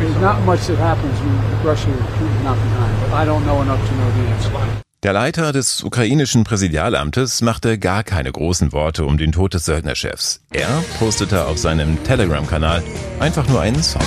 There's 0.00 0.16
not 0.20 0.44
much 0.46 0.66
that 0.66 0.78
happens 0.78 1.14
when 1.20 1.68
Russia 1.68 1.90
is 1.90 2.44
not 2.44 2.56
behind, 2.56 3.00
but 3.00 3.12
I 3.12 3.26
don't 3.26 3.44
know 3.44 3.60
enough 3.62 3.80
to 3.80 3.94
know 3.94 4.10
the 4.16 4.32
answer. 4.32 4.82
Der 5.02 5.12
Leiter 5.12 5.52
des 5.52 5.82
ukrainischen 5.82 6.44
Präsidialamtes 6.44 7.42
machte 7.42 7.76
gar 7.76 8.04
keine 8.04 8.30
großen 8.30 8.72
Worte 8.72 9.04
um 9.04 9.18
den 9.18 9.32
Tod 9.32 9.52
des 9.52 9.64
Söldnerchefs. 9.64 10.40
Er 10.52 10.68
postete 11.00 11.46
auf 11.46 11.58
seinem 11.58 12.02
Telegram-Kanal 12.04 12.84
einfach 13.18 13.48
nur 13.48 13.60
einen 13.60 13.82
Song. 13.82 14.02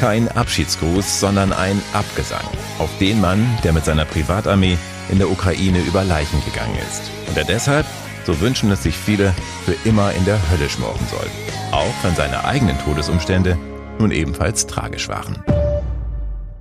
Kein 0.00 0.28
Abschiedsgruß, 0.28 1.20
sondern 1.20 1.52
ein 1.52 1.78
Abgesang 1.92 2.44
auf 2.78 2.88
den 3.00 3.20
Mann, 3.20 3.46
der 3.62 3.74
mit 3.74 3.84
seiner 3.84 4.06
Privatarmee 4.06 4.78
in 5.10 5.18
der 5.18 5.30
Ukraine 5.30 5.80
über 5.80 6.04
Leichen 6.04 6.42
gegangen 6.46 6.78
ist 6.88 7.02
und 7.28 7.36
der 7.36 7.44
deshalb, 7.44 7.84
so 8.24 8.40
wünschen 8.40 8.70
es 8.70 8.82
sich 8.82 8.96
viele, 8.96 9.34
für 9.66 9.76
immer 9.86 10.12
in 10.14 10.24
der 10.24 10.38
Hölle 10.50 10.70
schmoren 10.70 11.06
soll. 11.10 11.28
Auch 11.72 11.92
wenn 12.02 12.16
seine 12.16 12.44
eigenen 12.44 12.78
Todesumstände 12.78 13.58
nun 13.98 14.10
ebenfalls 14.10 14.66
tragisch 14.66 15.08
waren. 15.10 15.44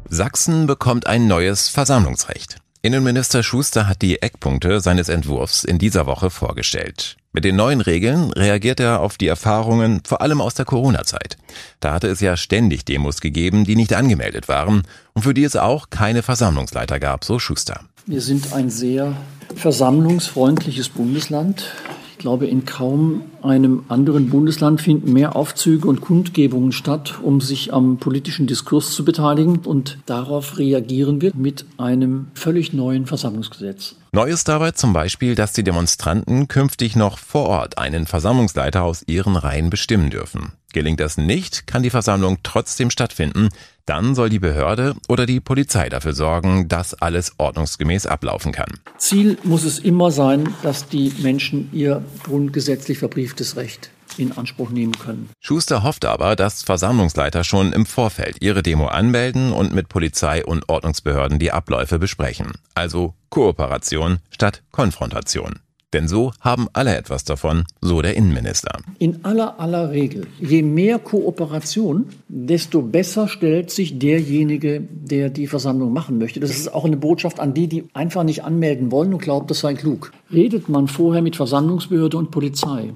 Sachsen 0.09 0.67
bekommt 0.67 1.07
ein 1.07 1.27
neues 1.27 1.69
Versammlungsrecht. 1.69 2.57
Innenminister 2.81 3.41
Schuster 3.41 3.87
hat 3.87 4.01
die 4.01 4.21
Eckpunkte 4.21 4.81
seines 4.81 5.07
Entwurfs 5.07 5.63
in 5.63 5.77
dieser 5.77 6.07
Woche 6.07 6.29
vorgestellt. 6.29 7.15
Mit 7.31 7.45
den 7.45 7.55
neuen 7.55 7.81
Regeln 7.81 8.31
reagiert 8.31 8.79
er 8.79 9.01
auf 9.01 9.17
die 9.17 9.27
Erfahrungen 9.27 10.01
vor 10.03 10.21
allem 10.21 10.41
aus 10.41 10.55
der 10.55 10.65
Corona-Zeit. 10.65 11.37
Da 11.79 11.93
hatte 11.93 12.07
es 12.07 12.21
ja 12.21 12.35
ständig 12.35 12.85
Demos 12.85 13.21
gegeben, 13.21 13.65
die 13.65 13.75
nicht 13.75 13.93
angemeldet 13.93 14.47
waren 14.47 14.81
und 15.13 15.21
für 15.21 15.35
die 15.35 15.43
es 15.43 15.55
auch 15.55 15.91
keine 15.91 16.23
Versammlungsleiter 16.23 16.99
gab, 16.99 17.23
so 17.23 17.37
Schuster. 17.37 17.81
Wir 18.07 18.21
sind 18.21 18.53
ein 18.53 18.71
sehr 18.71 19.15
versammlungsfreundliches 19.55 20.89
Bundesland. 20.89 21.65
Ich 22.13 22.17
glaube, 22.17 22.47
in 22.47 22.65
kaum 22.65 23.21
einem 23.43 23.83
anderen 23.89 24.31
Bundesland 24.31 24.81
finden 24.81 25.13
mehr 25.13 25.35
Aufzüge 25.35 25.87
und 25.87 26.01
Kundgebungen 26.01 26.71
statt, 26.71 27.19
um 27.21 27.41
sich 27.41 27.71
am 27.71 27.97
politischen 27.97 28.47
Diskurs 28.47 28.91
zu 28.95 29.05
beteiligen. 29.05 29.59
Und 29.59 29.99
darauf 30.07 30.57
reagieren 30.57 31.21
wir 31.21 31.31
mit 31.35 31.65
einem 31.77 32.29
völlig 32.33 32.73
neuen 32.73 33.05
Versammlungsgesetz. 33.05 33.98
Neu 34.11 34.27
ist 34.27 34.47
dabei 34.47 34.71
zum 34.71 34.91
Beispiel, 34.91 35.35
dass 35.35 35.53
die 35.53 35.63
Demonstranten 35.63 36.47
künftig 36.47 36.95
noch 36.95 37.19
vor 37.19 37.45
Ort 37.45 37.77
einen 37.77 38.07
Versammlungsleiter 38.07 38.81
aus 38.81 39.03
ihren 39.05 39.35
Reihen 39.35 39.69
bestimmen 39.69 40.09
dürfen. 40.09 40.53
Gelingt 40.73 40.99
das 40.99 41.17
nicht, 41.17 41.67
kann 41.67 41.83
die 41.83 41.91
Versammlung 41.91 42.39
trotzdem 42.41 42.89
stattfinden. 42.89 43.49
Dann 43.85 44.15
soll 44.15 44.29
die 44.29 44.39
Behörde 44.39 44.95
oder 45.07 45.27
die 45.27 45.39
Polizei 45.39 45.89
dafür 45.89 46.13
sorgen, 46.13 46.67
dass 46.67 46.95
alles 46.95 47.33
ordnungsgemäß 47.37 48.07
ablaufen 48.07 48.51
kann. 48.51 48.79
Ziel 48.97 49.37
muss 49.43 49.63
es 49.63 49.77
immer 49.77 50.09
sein, 50.09 50.55
dass 50.63 50.87
die 50.87 51.13
Menschen 51.19 51.69
ihr 51.71 52.03
grundgesetzlich 52.23 52.97
verbrieftes 52.97 53.57
Recht 53.57 53.91
in 54.19 54.37
Anspruch 54.37 54.69
nehmen 54.69 54.93
können. 54.93 55.29
Schuster 55.39 55.83
hofft 55.83 56.05
aber, 56.05 56.35
dass 56.35 56.63
Versammlungsleiter 56.63 57.43
schon 57.43 57.73
im 57.73 57.85
Vorfeld 57.85 58.37
ihre 58.41 58.63
Demo 58.63 58.87
anmelden 58.87 59.51
und 59.51 59.73
mit 59.73 59.89
Polizei 59.89 60.45
und 60.45 60.69
Ordnungsbehörden 60.69 61.39
die 61.39 61.51
Abläufe 61.51 61.99
besprechen. 61.99 62.51
Also 62.75 63.13
Kooperation 63.29 64.19
statt 64.29 64.63
Konfrontation. 64.71 65.59
Denn 65.93 66.07
so 66.07 66.31
haben 66.39 66.67
alle 66.73 66.95
etwas 66.95 67.23
davon, 67.23 67.63
so 67.81 68.03
der 68.03 68.15
Innenminister. 68.15 68.77
In 68.99 69.25
aller 69.25 69.59
aller 69.59 69.89
Regel, 69.89 70.27
je 70.39 70.61
mehr 70.61 70.99
Kooperation, 70.99 72.05
desto 72.27 72.83
besser 72.83 73.27
stellt 73.27 73.71
sich 73.71 73.97
derjenige, 73.97 74.81
der 74.81 75.31
die 75.31 75.47
Versammlung 75.47 75.91
machen 75.91 76.19
möchte. 76.19 76.39
Das 76.39 76.51
ist 76.51 76.71
auch 76.71 76.85
eine 76.85 76.97
Botschaft 76.97 77.39
an 77.39 77.55
die, 77.55 77.67
die 77.67 77.89
einfach 77.93 78.23
nicht 78.23 78.43
anmelden 78.43 78.91
wollen 78.91 79.13
und 79.13 79.21
glauben, 79.21 79.47
das 79.47 79.61
sei 79.61 79.73
klug. 79.73 80.11
Redet 80.31 80.69
man 80.69 80.87
vorher 80.87 81.23
mit 81.23 81.35
Versammlungsbehörde 81.35 82.17
und 82.17 82.29
Polizei, 82.29 82.93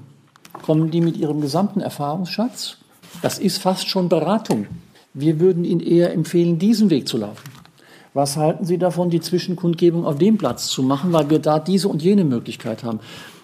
kommen 0.62 0.90
die 0.90 1.00
mit 1.00 1.16
ihrem 1.16 1.40
gesamten 1.40 1.80
Erfahrungsschatz. 1.80 2.78
Das 3.22 3.38
ist 3.38 3.58
fast 3.58 3.88
schon 3.88 4.08
Beratung. 4.08 4.66
Wir 5.12 5.38
würden 5.38 5.64
Ihnen 5.64 5.80
eher 5.80 6.12
empfehlen, 6.12 6.58
diesen 6.58 6.90
Weg 6.90 7.06
zu 7.06 7.18
laufen. 7.18 7.50
Was 8.14 8.36
halten 8.36 8.64
Sie 8.64 8.78
davon, 8.78 9.10
die 9.10 9.20
Zwischenkundgebung 9.20 10.04
auf 10.06 10.18
dem 10.18 10.38
Platz 10.38 10.68
zu 10.68 10.82
machen, 10.82 11.12
weil 11.12 11.30
wir 11.30 11.38
da 11.38 11.58
diese 11.58 11.88
und 11.88 12.02
jene 12.02 12.24
Möglichkeit 12.24 12.84
haben? 12.84 13.00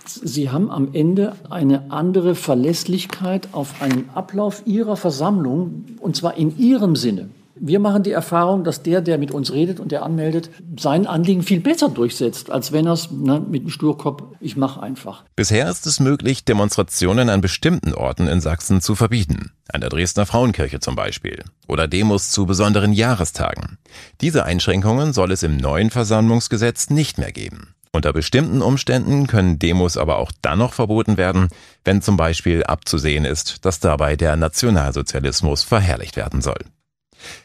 Sie 0.06 0.50
haben 0.50 0.70
am 0.70 0.88
Ende 0.92 1.34
eine 1.48 1.90
andere 1.90 2.34
Verlässlichkeit 2.34 3.48
auf 3.52 3.80
einen 3.82 4.10
Ablauf 4.14 4.62
Ihrer 4.66 4.96
Versammlung, 4.96 5.84
und 6.00 6.16
zwar 6.16 6.36
in 6.36 6.58
Ihrem 6.58 6.96
Sinne. 6.96 7.30
Wir 7.62 7.78
machen 7.78 8.02
die 8.02 8.12
Erfahrung, 8.12 8.64
dass 8.64 8.82
der, 8.82 9.02
der 9.02 9.18
mit 9.18 9.32
uns 9.32 9.52
redet 9.52 9.80
und 9.80 9.92
der 9.92 10.02
anmeldet, 10.02 10.48
sein 10.78 11.06
Anliegen 11.06 11.42
viel 11.42 11.60
besser 11.60 11.90
durchsetzt, 11.90 12.50
als 12.50 12.72
wenn 12.72 12.86
er 12.86 12.94
es 12.94 13.10
ne, 13.10 13.38
mit 13.38 13.64
dem 13.64 13.68
Sturkopf, 13.68 14.22
ich 14.40 14.56
mache 14.56 14.82
einfach. 14.82 15.24
Bisher 15.36 15.68
ist 15.68 15.86
es 15.86 16.00
möglich, 16.00 16.46
Demonstrationen 16.46 17.28
an 17.28 17.42
bestimmten 17.42 17.92
Orten 17.92 18.28
in 18.28 18.40
Sachsen 18.40 18.80
zu 18.80 18.94
verbieten. 18.94 19.52
An 19.70 19.82
der 19.82 19.90
Dresdner 19.90 20.24
Frauenkirche 20.24 20.80
zum 20.80 20.96
Beispiel. 20.96 21.44
Oder 21.68 21.86
Demos 21.86 22.30
zu 22.30 22.46
besonderen 22.46 22.94
Jahrestagen. 22.94 23.76
Diese 24.22 24.46
Einschränkungen 24.46 25.12
soll 25.12 25.30
es 25.30 25.42
im 25.42 25.58
neuen 25.58 25.90
Versammlungsgesetz 25.90 26.88
nicht 26.88 27.18
mehr 27.18 27.30
geben. 27.30 27.74
Unter 27.92 28.14
bestimmten 28.14 28.62
Umständen 28.62 29.26
können 29.26 29.58
Demos 29.58 29.98
aber 29.98 30.16
auch 30.16 30.32
dann 30.40 30.60
noch 30.60 30.72
verboten 30.72 31.18
werden, 31.18 31.48
wenn 31.84 32.00
zum 32.00 32.16
Beispiel 32.16 32.64
abzusehen 32.64 33.26
ist, 33.26 33.66
dass 33.66 33.80
dabei 33.80 34.16
der 34.16 34.36
Nationalsozialismus 34.36 35.62
verherrlicht 35.62 36.16
werden 36.16 36.40
soll. 36.40 36.64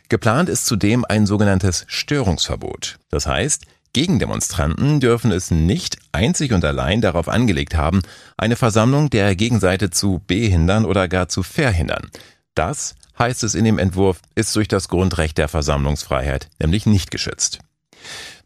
Geplant 0.09 0.49
ist 0.49 0.65
zudem 0.65 1.05
ein 1.07 1.25
sogenanntes 1.25 1.85
Störungsverbot. 1.87 2.97
Das 3.09 3.25
heißt, 3.25 3.65
Gegendemonstranten 3.93 4.99
dürfen 4.99 5.31
es 5.31 5.51
nicht 5.51 5.97
einzig 6.11 6.51
und 6.51 6.65
allein 6.65 7.01
darauf 7.01 7.29
angelegt 7.29 7.75
haben, 7.75 8.01
eine 8.35 8.57
Versammlung 8.57 9.09
der 9.09 9.35
Gegenseite 9.35 9.89
zu 9.89 10.21
behindern 10.27 10.85
oder 10.85 11.07
gar 11.07 11.29
zu 11.29 11.43
verhindern. 11.43 12.09
Das, 12.55 12.95
heißt 13.17 13.43
es 13.43 13.55
in 13.55 13.63
dem 13.63 13.79
Entwurf, 13.79 14.19
ist 14.35 14.55
durch 14.55 14.67
das 14.67 14.89
Grundrecht 14.89 15.37
der 15.37 15.47
Versammlungsfreiheit 15.47 16.49
nämlich 16.59 16.85
nicht 16.85 17.09
geschützt. 17.09 17.59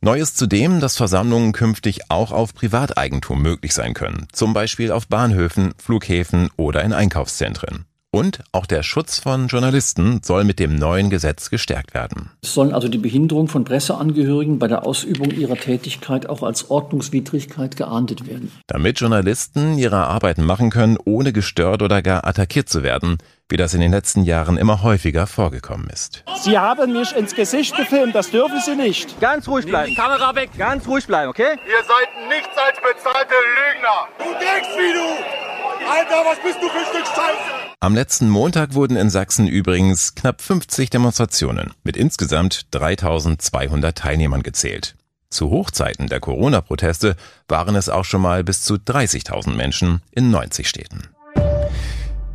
Neu 0.02 0.22
ist 0.22 0.38
zudem, 0.38 0.80
dass 0.80 0.96
Versammlungen 0.96 1.52
künftig 1.52 2.10
auch 2.10 2.32
auf 2.32 2.54
Privateigentum 2.54 3.42
möglich 3.42 3.74
sein 3.74 3.94
können, 3.94 4.28
zum 4.32 4.54
Beispiel 4.54 4.92
auf 4.92 5.08
Bahnhöfen, 5.08 5.74
Flughäfen 5.78 6.50
oder 6.56 6.84
in 6.84 6.94
Einkaufszentren. 6.94 7.86
Und 8.12 8.40
auch 8.54 8.66
der 8.66 8.82
Schutz 8.82 9.20
von 9.20 9.48
Journalisten 9.48 10.22
soll 10.24 10.44
mit 10.44 10.58
dem 10.58 10.76
neuen 10.76 11.12
Gesetz 11.12 11.52
gestärkt 11.52 11.94
werden. 11.94 12.32
Es 12.42 12.56
sollen 12.56 12.74
also 12.74 12.88
die 12.88 12.98
Behinderung 12.98 13.48
von 13.48 13.66
Presseangehörigen 13.66 14.58
bei 14.58 14.68
der 14.68 14.88
Ausübung 14.88 15.30
ihrer 15.30 15.56
Tätigkeit 15.56 16.28
auch 16.28 16.42
als 16.42 16.72
Ordnungswidrigkeit 16.72 17.76
geahndet 17.76 18.28
werden. 18.28 18.52
Damit 18.66 19.00
Journalisten 19.00 19.78
ihre 19.78 20.08
Arbeiten 20.08 20.44
machen 20.44 20.72
können, 20.72 20.98
ohne 21.06 21.34
gestört 21.34 21.84
oder 21.84 22.02
gar 22.02 22.26
attackiert 22.26 22.68
zu 22.68 22.82
werden, 22.82 23.18
wie 23.48 23.58
das 23.58 23.76
in 23.76 23.82
den 23.82 23.92
letzten 23.92 24.24
Jahren 24.24 24.58
immer 24.58 24.82
häufiger 24.82 25.28
vorgekommen 25.28 25.88
ist. 25.92 26.24
Sie 26.42 26.58
haben 26.58 26.94
mich 26.94 27.16
ins 27.16 27.36
Gesicht 27.36 27.78
gefilmt, 27.78 28.16
das 28.16 28.32
dürfen 28.32 28.60
Sie 28.66 28.76
nicht. 28.76 29.22
Ganz 29.22 29.48
ruhig 29.48 29.68
bleiben. 29.68 29.90
Die 29.92 29.96
Kamera 29.96 30.34
weg. 30.34 30.50
Ganz 30.58 30.88
ruhig 30.88 31.06
bleiben, 31.06 31.30
okay? 31.30 31.58
Ihr 31.68 31.84
seid 31.84 32.28
nichts 32.28 32.58
als 32.58 32.78
bezahlte 32.78 33.36
Lügner. 33.36 34.08
Du 34.18 34.32
denkst 34.34 34.70
wie 34.78 34.94
du. 34.94 35.90
Alter, 35.90 36.26
was 36.26 36.40
bist 36.40 36.58
du 36.62 36.68
für 36.70 36.80
ein 36.80 36.86
Stück 36.86 37.06
Scheiße? 37.06 37.59
Am 37.82 37.96
letzten 37.96 38.28
Montag 38.28 38.74
wurden 38.74 38.98
in 38.98 39.10
Sachsen 39.10 39.48
übrigens 39.48 40.14
knapp 40.14 40.42
50 40.42 40.90
Demonstrationen 40.90 41.72
mit 41.86 41.96
insgesamt 41.96 42.66
3200 42.72 43.98
Teilnehmern 43.98 44.44
gezählt. 44.44 44.98
Zu 45.30 45.50
Hochzeiten 45.50 46.08
der 46.08 46.20
Corona-Proteste 46.20 47.16
waren 47.48 47.76
es 47.76 47.88
auch 47.88 48.04
schon 48.04 48.22
mal 48.22 48.44
bis 48.44 48.66
zu 48.66 48.74
30.000 48.74 49.52
Menschen 49.52 50.02
in 50.12 50.30
90 50.30 50.68
Städten. 50.68 51.04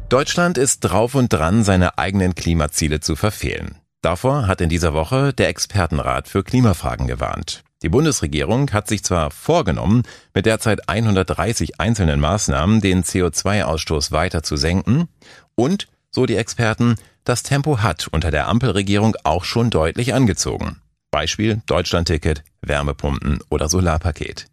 Deutschland 0.08 0.56
ist 0.56 0.80
drauf 0.80 1.14
und 1.14 1.30
dran, 1.30 1.62
seine 1.62 1.98
eigenen 1.98 2.34
Klimaziele 2.34 3.00
zu 3.00 3.14
verfehlen. 3.14 3.76
Davor 4.00 4.46
hat 4.46 4.62
in 4.62 4.70
dieser 4.70 4.94
Woche 4.94 5.34
der 5.34 5.48
Expertenrat 5.48 6.26
für 6.26 6.42
Klimafragen 6.42 7.06
gewarnt. 7.06 7.64
Die 7.84 7.90
Bundesregierung 7.90 8.70
hat 8.72 8.88
sich 8.88 9.04
zwar 9.04 9.30
vorgenommen, 9.30 10.04
mit 10.32 10.46
derzeit 10.46 10.88
130 10.88 11.80
einzelnen 11.82 12.18
Maßnahmen 12.18 12.80
den 12.80 13.04
CO2-Ausstoß 13.04 14.10
weiter 14.10 14.42
zu 14.42 14.56
senken 14.56 15.06
und, 15.54 15.88
so 16.10 16.24
die 16.24 16.36
Experten, 16.36 16.96
das 17.24 17.42
Tempo 17.42 17.80
hat 17.80 18.08
unter 18.10 18.30
der 18.30 18.48
Ampelregierung 18.48 19.16
auch 19.22 19.44
schon 19.44 19.68
deutlich 19.68 20.14
angezogen. 20.14 20.80
Beispiel 21.10 21.60
Deutschlandticket, 21.66 22.42
Wärmepumpen 22.62 23.40
oder 23.50 23.68
Solarpaket. 23.68 24.46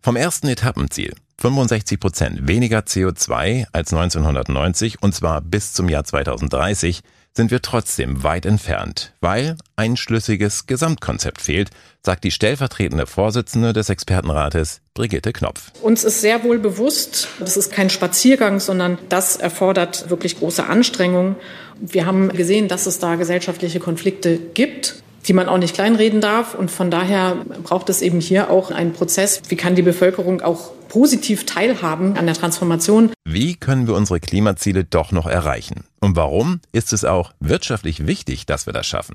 Vom 0.00 0.16
ersten 0.16 0.48
Etappenziel 0.48 1.14
65 1.42 2.00
Prozent 2.00 2.48
weniger 2.48 2.78
CO2 2.78 3.66
als 3.72 3.92
1990 3.92 5.02
und 5.02 5.14
zwar 5.14 5.42
bis 5.42 5.74
zum 5.74 5.90
Jahr 5.90 6.04
2030 6.04 7.02
sind 7.34 7.50
wir 7.50 7.62
trotzdem 7.62 8.22
weit 8.22 8.44
entfernt, 8.46 9.14
weil 9.20 9.56
ein 9.76 9.96
schlüssiges 9.96 10.66
Gesamtkonzept 10.66 11.40
fehlt, 11.40 11.70
sagt 12.04 12.24
die 12.24 12.30
stellvertretende 12.30 13.06
Vorsitzende 13.06 13.72
des 13.72 13.88
Expertenrates 13.88 14.80
Brigitte 14.94 15.32
Knopf. 15.32 15.72
Uns 15.80 16.04
ist 16.04 16.20
sehr 16.20 16.44
wohl 16.44 16.58
bewusst, 16.58 17.28
das 17.38 17.56
ist 17.56 17.72
kein 17.72 17.90
Spaziergang, 17.90 18.60
sondern 18.60 18.98
das 19.08 19.36
erfordert 19.36 20.10
wirklich 20.10 20.38
große 20.38 20.66
Anstrengungen. 20.66 21.36
Wir 21.80 22.04
haben 22.06 22.28
gesehen, 22.30 22.68
dass 22.68 22.86
es 22.86 22.98
da 22.98 23.14
gesellschaftliche 23.14 23.80
Konflikte 23.80 24.38
gibt 24.38 25.02
die 25.28 25.32
man 25.32 25.48
auch 25.48 25.58
nicht 25.58 25.74
kleinreden 25.74 26.20
darf. 26.20 26.54
Und 26.54 26.70
von 26.70 26.90
daher 26.90 27.36
braucht 27.62 27.88
es 27.88 28.02
eben 28.02 28.20
hier 28.20 28.50
auch 28.50 28.70
einen 28.70 28.92
Prozess. 28.92 29.42
Wie 29.48 29.56
kann 29.56 29.74
die 29.74 29.82
Bevölkerung 29.82 30.40
auch 30.40 30.72
positiv 30.92 31.46
teilhaben 31.46 32.18
an 32.18 32.26
der 32.26 32.34
Transformation? 32.34 33.12
Wie 33.24 33.54
können 33.54 33.86
wir 33.86 33.94
unsere 33.94 34.20
Klimaziele 34.20 34.84
doch 34.84 35.10
noch 35.10 35.26
erreichen? 35.26 35.84
Und 36.00 36.16
warum 36.16 36.60
ist 36.70 36.92
es 36.92 37.06
auch 37.06 37.32
wirtschaftlich 37.40 38.06
wichtig, 38.06 38.44
dass 38.44 38.66
wir 38.66 38.74
das 38.74 38.86
schaffen? 38.86 39.14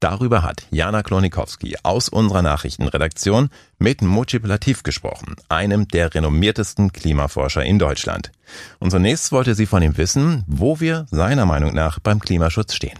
Darüber 0.00 0.42
hat 0.42 0.66
Jana 0.72 1.04
Klonikowski 1.04 1.76
aus 1.84 2.08
unserer 2.08 2.42
Nachrichtenredaktion 2.42 3.50
mit 3.78 4.02
Multiplativ 4.02 4.82
gesprochen, 4.82 5.36
einem 5.48 5.86
der 5.86 6.12
renommiertesten 6.12 6.92
Klimaforscher 6.92 7.64
in 7.64 7.78
Deutschland. 7.78 8.32
Und 8.80 8.90
zunächst 8.90 9.30
wollte 9.30 9.54
sie 9.54 9.66
von 9.66 9.80
ihm 9.80 9.96
wissen, 9.96 10.42
wo 10.48 10.80
wir 10.80 11.06
seiner 11.12 11.46
Meinung 11.46 11.72
nach 11.72 12.00
beim 12.00 12.18
Klimaschutz 12.18 12.74
stehen. 12.74 12.98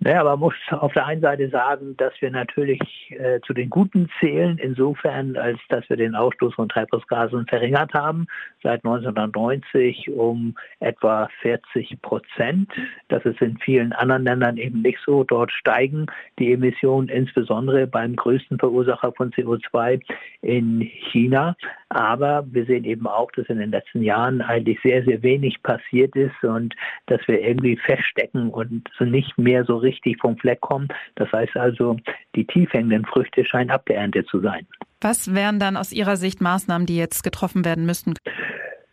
Naja, 0.00 0.22
man 0.22 0.38
muss 0.38 0.54
auf 0.70 0.92
der 0.92 1.06
einen 1.06 1.22
Seite 1.22 1.48
sagen, 1.48 1.96
dass 1.96 2.12
wir 2.20 2.30
natürlich 2.30 2.80
äh, 3.10 3.40
zu 3.44 3.52
den 3.52 3.68
Guten 3.68 4.08
zählen, 4.20 4.56
insofern, 4.56 5.36
als 5.36 5.58
dass 5.70 5.88
wir 5.90 5.96
den 5.96 6.14
Ausstoß 6.14 6.54
von 6.54 6.68
Treibhausgasen 6.68 7.46
verringert 7.48 7.92
haben, 7.94 8.28
seit 8.62 8.84
1990 8.84 10.08
um 10.10 10.56
etwa 10.78 11.28
40 11.42 12.00
Prozent. 12.00 12.70
Das 13.08 13.24
ist 13.24 13.40
in 13.42 13.58
vielen 13.58 13.92
anderen 13.92 14.22
Ländern 14.22 14.56
eben 14.56 14.82
nicht 14.82 14.98
so. 15.04 15.24
Dort 15.24 15.50
steigen 15.50 16.06
die 16.38 16.52
Emissionen 16.52 17.08
insbesondere 17.08 17.88
beim 17.88 18.14
größten 18.14 18.56
Verursacher 18.60 19.12
von 19.16 19.32
CO2 19.32 20.00
in 20.42 20.80
China. 21.10 21.56
Aber 21.88 22.44
wir 22.52 22.66
sehen 22.66 22.84
eben 22.84 23.08
auch, 23.08 23.32
dass 23.32 23.46
in 23.46 23.58
den 23.58 23.72
letzten 23.72 24.02
Jahren 24.02 24.42
eigentlich 24.42 24.78
sehr, 24.84 25.02
sehr 25.04 25.22
wenig 25.22 25.60
passiert 25.64 26.14
ist 26.14 26.44
und 26.44 26.76
dass 27.06 27.26
wir 27.26 27.40
irgendwie 27.40 27.76
feststecken 27.76 28.50
und 28.50 28.88
nicht 29.00 29.36
mehr 29.38 29.64
so 29.64 29.78
richtig 29.78 29.87
vom 30.20 30.36
Fleck 30.38 30.60
kommen. 30.60 30.88
Das 31.16 31.30
heißt 31.32 31.56
also, 31.56 31.96
die 32.34 32.46
tief 32.46 32.72
hängenden 32.72 33.04
Früchte 33.04 33.44
scheinen 33.44 33.70
abgeerntet 33.70 34.28
zu 34.28 34.40
sein. 34.40 34.66
Was 35.00 35.34
wären 35.34 35.60
dann 35.60 35.76
aus 35.76 35.92
Ihrer 35.92 36.16
Sicht 36.16 36.40
Maßnahmen, 36.40 36.86
die 36.86 36.96
jetzt 36.96 37.22
getroffen 37.22 37.64
werden 37.64 37.86
müssten? 37.86 38.14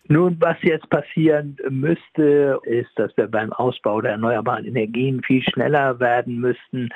Nun, 0.08 0.38
was 0.40 0.58
jetzt 0.62 0.88
passieren 0.92 1.58
müsste, 1.68 2.60
ist, 2.66 2.92
dass 2.96 3.16
wir 3.18 3.28
beim 3.28 3.52
Ausbau 3.52 4.02
der 4.02 4.12
erneuerbaren 4.12 4.66
Energien 4.66 5.24
viel 5.24 5.42
schneller 5.42 6.00
werden 6.00 6.40
müssten, 6.40 6.90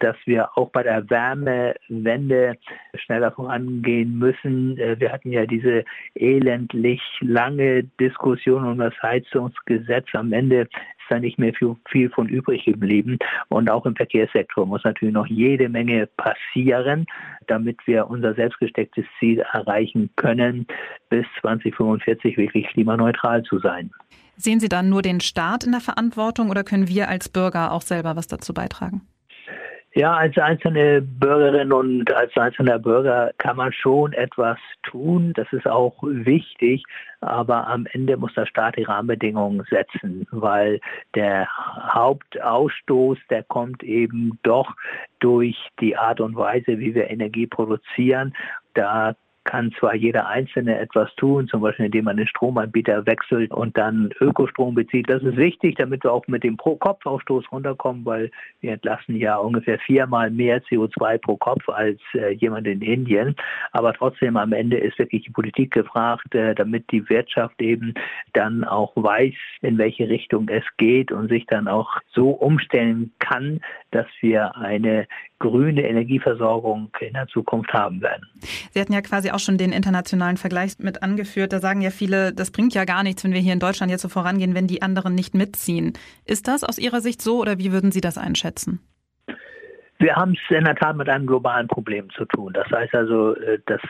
dass 0.00 0.16
wir 0.24 0.58
auch 0.58 0.70
bei 0.70 0.82
der 0.82 1.08
Wärmewende 1.08 2.56
schneller 2.94 3.30
vorangehen 3.30 4.18
müssen. 4.18 4.76
Äh, 4.78 4.98
wir 4.98 5.12
hatten 5.12 5.30
ja 5.30 5.46
diese 5.46 5.84
elendlich 6.16 7.00
lange 7.20 7.84
Diskussion 8.00 8.64
um 8.64 8.78
das 8.78 8.94
Heizungsgesetz. 9.00 10.08
Am 10.14 10.32
Ende 10.32 10.68
da 11.08 11.18
nicht 11.18 11.38
mehr 11.38 11.52
viel, 11.54 11.76
viel 11.88 12.10
von 12.10 12.28
übrig 12.28 12.64
geblieben. 12.64 13.18
Und 13.48 13.70
auch 13.70 13.86
im 13.86 13.96
Verkehrssektor 13.96 14.66
muss 14.66 14.84
natürlich 14.84 15.14
noch 15.14 15.26
jede 15.26 15.68
Menge 15.68 16.08
passieren, 16.16 17.06
damit 17.46 17.78
wir 17.86 18.08
unser 18.08 18.34
selbstgestecktes 18.34 19.04
Ziel 19.18 19.40
erreichen 19.52 20.10
können, 20.16 20.66
bis 21.08 21.26
2045 21.40 22.36
wirklich 22.36 22.66
klimaneutral 22.68 23.42
zu 23.42 23.58
sein. 23.58 23.90
Sehen 24.36 24.60
Sie 24.60 24.68
dann 24.68 24.90
nur 24.90 25.02
den 25.02 25.20
Staat 25.20 25.64
in 25.64 25.72
der 25.72 25.80
Verantwortung 25.80 26.50
oder 26.50 26.62
können 26.62 26.88
wir 26.88 27.08
als 27.08 27.28
Bürger 27.28 27.72
auch 27.72 27.82
selber 27.82 28.16
was 28.16 28.26
dazu 28.26 28.52
beitragen? 28.52 29.02
Ja, 29.96 30.12
als 30.12 30.36
einzelne 30.36 31.00
Bürgerin 31.00 31.72
und 31.72 32.12
als 32.12 32.36
einzelner 32.36 32.78
Bürger 32.78 33.32
kann 33.38 33.56
man 33.56 33.72
schon 33.72 34.12
etwas 34.12 34.58
tun. 34.82 35.32
Das 35.34 35.50
ist 35.54 35.66
auch 35.66 35.96
wichtig. 36.02 36.84
Aber 37.22 37.66
am 37.66 37.86
Ende 37.86 38.18
muss 38.18 38.34
der 38.34 38.44
Staat 38.44 38.76
die 38.76 38.82
Rahmenbedingungen 38.82 39.64
setzen, 39.70 40.26
weil 40.32 40.80
der 41.14 41.48
Hauptausstoß, 41.94 43.16
der 43.30 43.42
kommt 43.44 43.82
eben 43.82 44.38
doch 44.42 44.70
durch 45.20 45.56
die 45.80 45.96
Art 45.96 46.20
und 46.20 46.36
Weise, 46.36 46.78
wie 46.78 46.94
wir 46.94 47.08
Energie 47.08 47.46
produzieren. 47.46 48.36
Da 48.74 49.16
kann 49.46 49.72
zwar 49.78 49.94
jeder 49.94 50.26
Einzelne 50.26 50.78
etwas 50.78 51.14
tun, 51.16 51.48
zum 51.48 51.62
Beispiel 51.62 51.86
indem 51.86 52.04
man 52.04 52.16
den 52.16 52.26
Stromanbieter 52.26 53.06
wechselt 53.06 53.52
und 53.52 53.78
dann 53.78 54.10
Ökostrom 54.20 54.74
bezieht. 54.74 55.08
Das 55.08 55.22
ist 55.22 55.36
wichtig, 55.36 55.76
damit 55.76 56.04
wir 56.04 56.12
auch 56.12 56.26
mit 56.26 56.44
dem 56.44 56.56
Pro-Kopf-Ausstoß 56.56 57.50
runterkommen, 57.50 58.04
weil 58.04 58.30
wir 58.60 58.72
entlassen 58.72 59.16
ja 59.16 59.36
ungefähr 59.36 59.78
viermal 59.78 60.30
mehr 60.30 60.62
CO2 60.64 61.18
pro 61.18 61.36
Kopf 61.36 61.68
als 61.68 62.00
äh, 62.14 62.32
jemand 62.34 62.66
in 62.66 62.82
Indien. 62.82 63.36
Aber 63.72 63.94
trotzdem 63.94 64.36
am 64.36 64.52
Ende 64.52 64.76
ist 64.76 64.98
wirklich 64.98 65.22
die 65.22 65.30
Politik 65.30 65.70
gefragt, 65.70 66.34
äh, 66.34 66.54
damit 66.54 66.90
die 66.90 67.08
Wirtschaft 67.08 67.62
eben 67.62 67.94
dann 68.32 68.64
auch 68.64 68.92
weiß, 68.96 69.34
in 69.62 69.78
welche 69.78 70.08
Richtung 70.08 70.48
es 70.48 70.64
geht 70.76 71.12
und 71.12 71.28
sich 71.28 71.46
dann 71.46 71.68
auch 71.68 71.90
so 72.12 72.30
umstellen 72.30 73.12
kann, 73.20 73.60
dass 73.92 74.06
wir 74.20 74.56
eine 74.56 75.06
grüne 75.38 75.86
Energieversorgung 75.86 76.90
in 77.00 77.12
der 77.12 77.26
Zukunft 77.26 77.72
haben 77.72 78.00
werden. 78.00 78.26
Sie 78.72 78.80
hatten 78.80 78.92
ja 78.92 79.02
quasi 79.02 79.30
auch 79.30 79.38
schon 79.38 79.58
den 79.58 79.72
internationalen 79.72 80.36
Vergleich 80.36 80.78
mit 80.78 81.02
angeführt. 81.02 81.52
Da 81.52 81.60
sagen 81.60 81.82
ja 81.82 81.90
viele, 81.90 82.32
das 82.32 82.50
bringt 82.50 82.74
ja 82.74 82.84
gar 82.84 83.02
nichts, 83.02 83.22
wenn 83.24 83.32
wir 83.32 83.40
hier 83.40 83.52
in 83.52 83.60
Deutschland 83.60 83.90
jetzt 83.90 84.02
so 84.02 84.08
vorangehen, 84.08 84.54
wenn 84.54 84.66
die 84.66 84.82
anderen 84.82 85.14
nicht 85.14 85.34
mitziehen. 85.34 85.92
Ist 86.24 86.48
das 86.48 86.64
aus 86.64 86.78
Ihrer 86.78 87.00
Sicht 87.00 87.20
so 87.20 87.40
oder 87.40 87.58
wie 87.58 87.72
würden 87.72 87.92
Sie 87.92 88.00
das 88.00 88.18
einschätzen? 88.18 88.80
Wir 89.98 90.14
haben 90.14 90.32
es 90.32 90.56
in 90.56 90.64
der 90.64 90.74
Tat 90.74 90.96
mit 90.96 91.08
einem 91.08 91.26
globalen 91.26 91.68
Problem 91.68 92.10
zu 92.10 92.26
tun. 92.26 92.52
Das 92.52 92.70
heißt 92.70 92.94
also, 92.94 93.34
äh, 93.36 93.58
das 93.66 93.80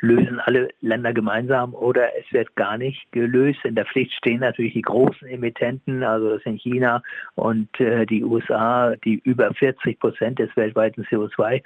lösen 0.00 0.40
alle 0.40 0.68
Länder 0.80 1.12
gemeinsam 1.12 1.74
oder 1.74 2.08
es 2.18 2.24
wird 2.32 2.54
gar 2.56 2.78
nicht 2.78 3.10
gelöst. 3.12 3.60
In 3.64 3.74
der 3.74 3.84
Pflicht 3.84 4.12
stehen 4.14 4.40
natürlich 4.40 4.72
die 4.72 4.82
großen 4.82 5.28
Emittenten, 5.28 6.02
also 6.02 6.30
das 6.30 6.42
sind 6.42 6.60
China 6.60 7.02
und 7.34 7.68
äh, 7.80 8.06
die 8.06 8.24
USA, 8.24 8.94
die 9.04 9.20
über 9.24 9.52
40 9.52 10.00
Prozent 10.00 10.38
des 10.38 10.54
weltweiten 10.56 11.04
CO2 11.04 11.60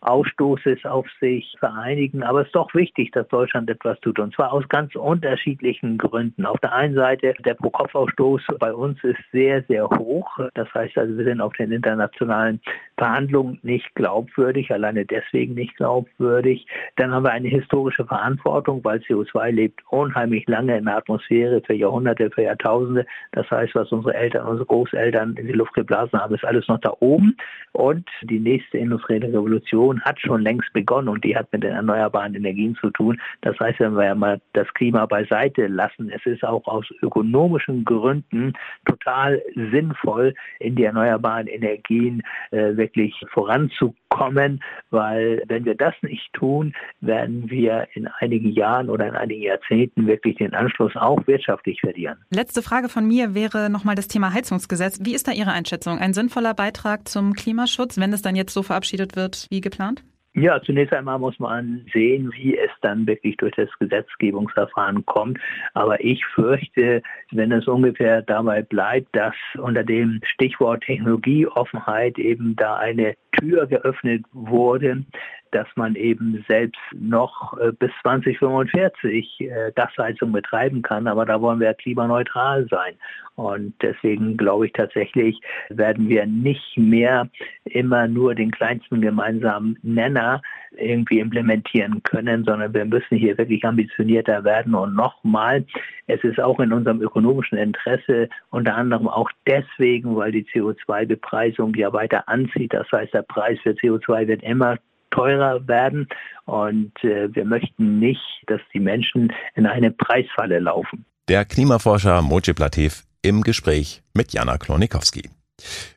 Ausstoßes 0.00 0.84
auf 0.84 1.06
sich 1.20 1.54
vereinigen. 1.58 2.22
Aber 2.22 2.42
es 2.42 2.46
ist 2.46 2.54
doch 2.54 2.72
wichtig, 2.74 3.10
dass 3.12 3.26
Deutschland 3.28 3.68
etwas 3.70 3.98
tut. 4.00 4.18
Und 4.18 4.34
zwar 4.34 4.52
aus 4.52 4.68
ganz 4.68 4.94
unterschiedlichen 4.94 5.98
Gründen. 5.98 6.46
Auf 6.46 6.58
der 6.60 6.72
einen 6.72 6.94
Seite, 6.94 7.34
der 7.44 7.54
Pro-Kopf-Ausstoß 7.54 8.42
bei 8.58 8.72
uns 8.72 9.02
ist 9.02 9.18
sehr, 9.32 9.62
sehr 9.64 9.88
hoch. 9.88 10.38
Das 10.54 10.72
heißt 10.74 10.96
also, 10.98 11.16
wir 11.16 11.24
sind 11.24 11.40
auf 11.40 11.52
den 11.54 11.72
internationalen 11.72 12.60
Verhandlungen 12.96 13.58
nicht 13.62 13.94
glaubwürdig, 13.94 14.70
alleine 14.70 15.04
deswegen 15.04 15.54
nicht 15.54 15.76
glaubwürdig. 15.76 16.66
Dann 16.96 17.12
haben 17.12 17.24
wir 17.24 17.32
eine 17.32 17.48
historische 17.48 18.04
Verantwortung, 18.04 18.82
weil 18.84 18.98
CO2 19.00 19.50
lebt 19.50 19.80
unheimlich 19.90 20.46
lange 20.46 20.76
in 20.76 20.86
der 20.86 20.96
Atmosphäre, 20.96 21.60
für 21.66 21.74
Jahrhunderte, 21.74 22.30
für 22.30 22.42
Jahrtausende. 22.42 23.06
Das 23.32 23.50
heißt, 23.50 23.74
was 23.74 23.92
unsere 23.92 24.14
Eltern, 24.14 24.46
unsere 24.46 24.66
Großeltern 24.66 25.36
in 25.36 25.46
die 25.46 25.52
Luft 25.52 25.74
geblasen 25.74 26.18
haben, 26.18 26.34
ist 26.34 26.44
alles 26.44 26.66
noch 26.68 26.80
da 26.80 26.94
oben. 27.00 27.36
Und 27.72 28.08
die 28.22 28.40
nächste 28.40 28.78
industrielle 28.78 29.28
Revolution 29.28 30.00
hat 30.02 30.18
schon 30.20 30.42
längst 30.42 30.72
begonnen 30.72 31.08
und 31.08 31.22
die 31.24 31.36
hat 31.36 31.52
mit 31.52 31.62
den 31.62 31.72
erneuerbaren 31.72 32.34
Energien 32.34 32.74
zu 32.76 32.90
tun. 32.90 33.20
Das 33.42 33.58
heißt, 33.60 33.80
wenn 33.80 33.96
wir 33.96 34.14
mal 34.14 34.40
das 34.54 34.72
Klima 34.74 35.04
beiseite 35.04 35.66
lassen, 35.66 36.10
es 36.10 36.24
ist 36.24 36.44
auch 36.44 36.66
aus 36.66 36.86
ökonomischen 37.02 37.84
Gründen 37.84 38.54
total 38.86 39.42
sinnvoll, 39.54 40.34
in 40.58 40.74
die 40.74 40.84
erneuerbaren 40.84 41.46
Energien 41.46 42.22
äh, 42.50 42.74
wirklich 42.86 43.14
voranzukommen, 43.32 44.62
weil 44.90 45.42
wenn 45.48 45.64
wir 45.64 45.74
das 45.74 45.94
nicht 46.02 46.32
tun, 46.32 46.74
werden 47.00 47.50
wir 47.50 47.88
in 47.94 48.06
einigen 48.20 48.52
Jahren 48.52 48.88
oder 48.88 49.08
in 49.08 49.16
einigen 49.16 49.42
Jahrzehnten 49.42 50.06
wirklich 50.06 50.36
den 50.36 50.54
Anschluss 50.54 50.94
auch 50.96 51.26
wirtschaftlich 51.26 51.80
verlieren. 51.80 52.18
Letzte 52.30 52.62
Frage 52.62 52.88
von 52.88 53.06
mir 53.06 53.34
wäre 53.34 53.70
nochmal 53.70 53.94
das 53.94 54.08
Thema 54.08 54.32
Heizungsgesetz. 54.32 55.00
Wie 55.02 55.14
ist 55.14 55.26
da 55.28 55.32
Ihre 55.32 55.52
Einschätzung? 55.52 55.98
Ein 55.98 56.14
sinnvoller 56.14 56.54
Beitrag 56.54 57.08
zum 57.08 57.34
Klimaschutz, 57.34 57.98
wenn 57.98 58.12
es 58.12 58.22
dann 58.22 58.36
jetzt 58.36 58.54
so 58.54 58.62
verabschiedet 58.62 59.16
wird 59.16 59.46
wie 59.50 59.60
geplant? 59.60 60.02
Ja, 60.38 60.60
zunächst 60.60 60.92
einmal 60.92 61.18
muss 61.18 61.38
man 61.38 61.86
sehen, 61.94 62.30
wie 62.34 62.58
es 62.58 62.70
dann 62.82 63.06
wirklich 63.06 63.38
durch 63.38 63.54
das 63.54 63.70
Gesetzgebungsverfahren 63.78 65.06
kommt. 65.06 65.38
Aber 65.72 66.04
ich 66.04 66.22
fürchte, 66.26 67.02
wenn 67.30 67.52
es 67.52 67.66
ungefähr 67.66 68.20
dabei 68.20 68.60
bleibt, 68.60 69.16
dass 69.16 69.34
unter 69.56 69.82
dem 69.82 70.20
Stichwort 70.34 70.82
Technologieoffenheit 70.82 72.18
eben 72.18 72.54
da 72.54 72.76
eine 72.76 73.14
Tür 73.40 73.66
geöffnet 73.66 74.24
wurde, 74.32 75.04
dass 75.52 75.66
man 75.76 75.94
eben 75.94 76.44
selbst 76.48 76.80
noch 76.92 77.56
äh, 77.58 77.72
bis 77.72 77.90
2045 78.02 79.40
äh, 79.40 79.72
Gasheizung 79.74 80.32
betreiben 80.32 80.82
kann. 80.82 81.06
Aber 81.06 81.24
da 81.24 81.40
wollen 81.40 81.60
wir 81.60 81.72
klimaneutral 81.74 82.66
sein. 82.68 82.94
Und 83.36 83.74
deswegen 83.82 84.36
glaube 84.36 84.66
ich 84.66 84.72
tatsächlich, 84.72 85.38
werden 85.68 86.08
wir 86.08 86.26
nicht 86.26 86.76
mehr 86.76 87.28
immer 87.64 88.08
nur 88.08 88.34
den 88.34 88.50
kleinsten 88.50 89.00
gemeinsamen 89.00 89.78
Nenner 89.82 90.40
irgendwie 90.78 91.20
implementieren 91.20 92.02
können, 92.02 92.44
sondern 92.44 92.72
wir 92.72 92.84
müssen 92.84 93.16
hier 93.16 93.36
wirklich 93.36 93.64
ambitionierter 93.64 94.44
werden. 94.44 94.74
Und 94.74 94.94
nochmal, 94.94 95.64
es 96.06 96.22
ist 96.24 96.40
auch 96.40 96.60
in 96.60 96.72
unserem 96.72 97.02
ökonomischen 97.02 97.58
Interesse, 97.58 98.28
unter 98.50 98.74
anderem 98.74 99.08
auch 99.08 99.30
deswegen, 99.46 100.16
weil 100.16 100.32
die 100.32 100.44
CO2-Bepreisung 100.44 101.74
ja 101.74 101.92
weiter 101.92 102.28
anzieht. 102.28 102.72
Das 102.72 102.90
heißt, 102.90 103.14
der 103.14 103.22
Preis 103.28 103.58
für 103.62 103.70
CO2 103.70 104.26
wird 104.28 104.42
immer 104.42 104.78
teurer 105.10 105.66
werden 105.66 106.08
und 106.44 106.92
äh, 107.02 107.34
wir 107.34 107.44
möchten 107.44 107.98
nicht, 107.98 108.20
dass 108.46 108.60
die 108.74 108.80
Menschen 108.80 109.32
in 109.54 109.66
eine 109.66 109.90
Preisfalle 109.90 110.58
laufen. 110.58 111.04
Der 111.28 111.44
Klimaforscher 111.44 112.22
Mojib 112.22 112.58
Latif 112.58 113.04
im 113.22 113.42
Gespräch 113.42 114.02
mit 114.14 114.32
Jana 114.32 114.58
Klonikowski. 114.58 115.30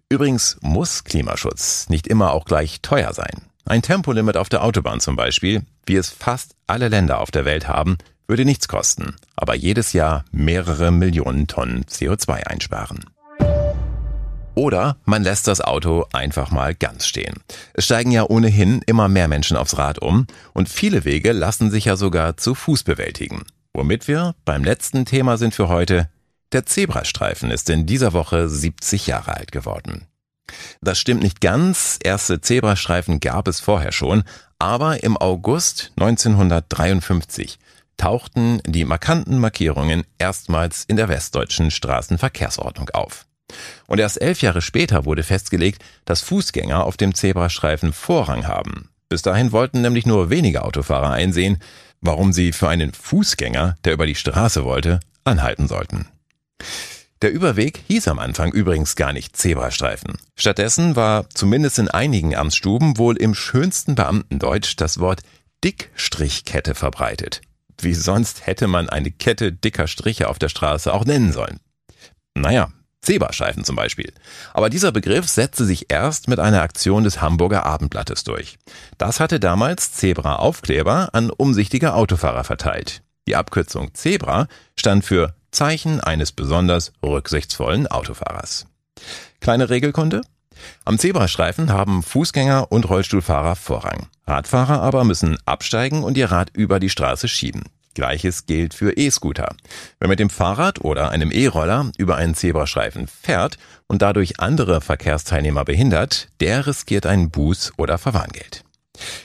Übrigens 0.09 0.57
muss 0.61 1.03
Klimaschutz 1.03 1.89
nicht 1.89 2.07
immer 2.07 2.33
auch 2.33 2.45
gleich 2.45 2.81
teuer 2.81 3.13
sein. 3.13 3.49
Ein 3.65 3.83
Tempolimit 3.83 4.37
auf 4.37 4.49
der 4.49 4.63
Autobahn 4.63 4.99
zum 4.99 5.15
Beispiel, 5.15 5.61
wie 5.85 5.95
es 5.95 6.09
fast 6.09 6.55
alle 6.65 6.87
Länder 6.87 7.19
auf 7.19 7.29
der 7.29 7.45
Welt 7.45 7.67
haben, 7.67 7.97
würde 8.27 8.45
nichts 8.45 8.67
kosten, 8.67 9.15
aber 9.35 9.55
jedes 9.55 9.93
Jahr 9.93 10.23
mehrere 10.31 10.91
Millionen 10.91 11.47
Tonnen 11.47 11.83
CO2 11.85 12.47
einsparen. 12.47 13.05
Oder 14.59 14.97
man 15.05 15.23
lässt 15.23 15.47
das 15.47 15.61
Auto 15.61 16.03
einfach 16.11 16.51
mal 16.51 16.75
ganz 16.75 17.07
stehen. 17.07 17.35
Es 17.75 17.85
steigen 17.85 18.11
ja 18.11 18.25
ohnehin 18.25 18.81
immer 18.87 19.07
mehr 19.07 19.29
Menschen 19.29 19.55
aufs 19.55 19.77
Rad 19.77 19.99
um 19.99 20.27
und 20.51 20.67
viele 20.67 21.05
Wege 21.05 21.31
lassen 21.31 21.71
sich 21.71 21.85
ja 21.85 21.95
sogar 21.95 22.35
zu 22.35 22.55
Fuß 22.55 22.83
bewältigen. 22.83 23.43
Womit 23.73 24.09
wir 24.09 24.35
beim 24.43 24.65
letzten 24.65 25.05
Thema 25.05 25.37
sind 25.37 25.55
für 25.55 25.69
heute. 25.69 26.09
Der 26.51 26.65
Zebrastreifen 26.65 27.51
ist 27.51 27.69
in 27.69 27.85
dieser 27.85 28.11
Woche 28.11 28.49
70 28.49 29.07
Jahre 29.07 29.37
alt 29.37 29.53
geworden. 29.53 30.07
Das 30.81 30.99
stimmt 30.99 31.23
nicht 31.23 31.39
ganz, 31.39 31.97
erste 32.03 32.41
Zebrastreifen 32.41 33.21
gab 33.21 33.47
es 33.47 33.61
vorher 33.61 33.93
schon, 33.93 34.25
aber 34.57 35.03
im 35.03 35.15
August 35.15 35.93
1953 35.95 37.59
tauchten 37.95 38.61
die 38.65 38.83
markanten 38.83 39.39
Markierungen 39.39 40.03
erstmals 40.17 40.83
in 40.83 40.97
der 40.97 41.07
westdeutschen 41.07 41.71
Straßenverkehrsordnung 41.71 42.89
auf. 42.89 43.25
Und 43.87 43.99
erst 43.99 44.21
elf 44.21 44.41
Jahre 44.41 44.61
später 44.61 45.05
wurde 45.05 45.23
festgelegt, 45.23 45.83
dass 46.05 46.21
Fußgänger 46.21 46.85
auf 46.85 46.97
dem 46.97 47.15
Zebrastreifen 47.15 47.93
Vorrang 47.93 48.47
haben. 48.47 48.89
Bis 49.09 49.21
dahin 49.21 49.51
wollten 49.51 49.81
nämlich 49.81 50.05
nur 50.05 50.29
wenige 50.29 50.63
Autofahrer 50.63 51.11
einsehen, 51.11 51.57
warum 52.01 52.31
sie 52.31 52.53
für 52.53 52.69
einen 52.69 52.93
Fußgänger, 52.93 53.77
der 53.83 53.93
über 53.93 54.05
die 54.05 54.15
Straße 54.15 54.63
wollte, 54.63 54.99
anhalten 55.23 55.67
sollten. 55.67 56.07
Der 57.21 57.31
Überweg 57.31 57.81
hieß 57.87 58.07
am 58.07 58.19
Anfang 58.19 58.53
übrigens 58.53 58.95
gar 58.95 59.11
nicht 59.11 59.35
Zebrastreifen. 59.35 60.17
Stattdessen 60.35 60.95
war 60.95 61.29
zumindest 61.31 61.77
in 61.79 61.89
einigen 61.89 62.35
Amtsstuben 62.35 62.97
wohl 62.97 63.17
im 63.17 63.35
schönsten 63.35 63.95
Beamtendeutsch 63.95 64.75
das 64.77 64.99
Wort 64.99 65.21
Dickstrichkette 65.63 66.75
verbreitet. 66.75 67.41
Wie 67.81 67.93
sonst 67.93 68.47
hätte 68.47 68.67
man 68.67 68.89
eine 68.89 69.11
Kette 69.11 69.51
dicker 69.51 69.87
Striche 69.87 70.29
auf 70.29 70.39
der 70.39 70.49
Straße 70.49 70.93
auch 70.93 71.03
nennen 71.03 71.33
sollen. 71.33 71.59
Naja, 72.35 72.71
Zebrastreifen 73.01 73.63
zum 73.63 73.75
Beispiel. 73.75 74.11
Aber 74.53 74.69
dieser 74.69 74.91
Begriff 74.91 75.27
setzte 75.27 75.65
sich 75.65 75.91
erst 75.91 76.27
mit 76.27 76.39
einer 76.39 76.61
Aktion 76.61 77.03
des 77.03 77.21
Hamburger 77.21 77.65
Abendblattes 77.65 78.23
durch. 78.23 78.57
Das 78.97 79.19
hatte 79.19 79.39
damals 79.39 79.93
Zebra-Aufkleber 79.93 81.09
an 81.13 81.29
umsichtige 81.29 81.93
Autofahrer 81.93 82.43
verteilt. 82.43 83.01
Die 83.27 83.35
Abkürzung 83.35 83.93
Zebra 83.93 84.47
stand 84.75 85.05
für 85.05 85.33
Zeichen 85.51 85.99
eines 86.01 86.31
besonders 86.31 86.93
rücksichtsvollen 87.03 87.87
Autofahrers. 87.87 88.65
Kleine 89.39 89.69
Regelkunde? 89.69 90.21
Am 90.85 90.99
Zebrastreifen 90.99 91.71
haben 91.71 92.03
Fußgänger 92.03 92.71
und 92.71 92.89
Rollstuhlfahrer 92.89 93.55
Vorrang. 93.55 94.07
Radfahrer 94.27 94.81
aber 94.81 95.03
müssen 95.03 95.37
absteigen 95.45 96.03
und 96.03 96.17
ihr 96.17 96.31
Rad 96.31 96.49
über 96.53 96.79
die 96.79 96.89
Straße 96.89 97.27
schieben. 97.27 97.63
Gleiches 97.99 98.45
gilt 98.45 98.73
für 98.73 98.97
E-Scooter. 98.97 99.55
Wer 99.99 100.07
mit 100.07 100.19
dem 100.19 100.29
Fahrrad 100.29 100.81
oder 100.81 101.11
einem 101.11 101.31
E-Roller 101.31 101.91
über 101.97 102.15
einen 102.15 102.33
Zebrastreifen 102.33 103.07
fährt 103.07 103.57
und 103.87 104.01
dadurch 104.01 104.39
andere 104.39 104.79
Verkehrsteilnehmer 104.79 105.65
behindert, 105.65 106.29
der 106.39 106.65
riskiert 106.65 107.05
einen 107.05 107.29
Buß- 107.29 107.73
oder 107.77 107.97
Verwarngeld. 107.97 108.63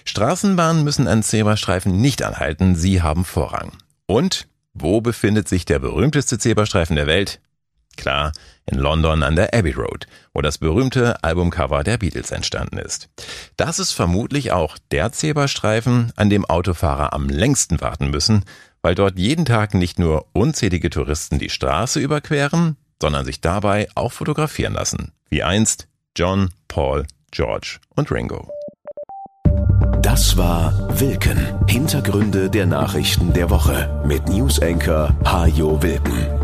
Straßenbahnen 0.04 0.82
müssen 0.82 1.06
an 1.06 1.22
Zebrastreifen 1.22 2.00
nicht 2.00 2.22
anhalten, 2.22 2.74
sie 2.74 3.00
haben 3.00 3.24
Vorrang. 3.24 3.72
Und 4.06 4.48
wo 4.72 5.00
befindet 5.00 5.48
sich 5.48 5.64
der 5.64 5.78
berühmteste 5.78 6.38
Zebrastreifen 6.38 6.96
der 6.96 7.06
Welt? 7.06 7.40
Klar, 7.96 8.32
in 8.66 8.78
London 8.78 9.22
an 9.22 9.36
der 9.36 9.54
Abbey 9.54 9.72
Road, 9.72 10.06
wo 10.32 10.40
das 10.40 10.58
berühmte 10.58 11.22
Albumcover 11.22 11.84
der 11.84 11.98
Beatles 11.98 12.30
entstanden 12.30 12.78
ist. 12.78 13.08
Das 13.56 13.78
ist 13.78 13.92
vermutlich 13.92 14.52
auch 14.52 14.78
der 14.90 15.12
Zebrastreifen, 15.12 16.12
an 16.16 16.30
dem 16.30 16.44
Autofahrer 16.44 17.12
am 17.12 17.28
längsten 17.28 17.80
warten 17.80 18.10
müssen, 18.10 18.44
weil 18.82 18.94
dort 18.94 19.18
jeden 19.18 19.44
Tag 19.44 19.74
nicht 19.74 19.98
nur 19.98 20.26
unzählige 20.32 20.90
Touristen 20.90 21.38
die 21.38 21.50
Straße 21.50 22.00
überqueren, 22.00 22.76
sondern 23.00 23.24
sich 23.24 23.40
dabei 23.40 23.88
auch 23.94 24.12
fotografieren 24.12 24.74
lassen. 24.74 25.12
Wie 25.28 25.42
einst 25.42 25.88
John, 26.16 26.50
Paul, 26.68 27.06
George 27.30 27.78
und 27.96 28.10
Ringo. 28.10 28.50
Das 30.02 30.36
war 30.36 31.00
Wilken. 31.00 31.66
Hintergründe 31.66 32.50
der 32.50 32.66
Nachrichten 32.66 33.32
der 33.32 33.48
Woche 33.50 34.02
mit 34.06 34.28
Newsenker 34.28 35.16
Hajo 35.24 35.82
Wilken. 35.82 36.43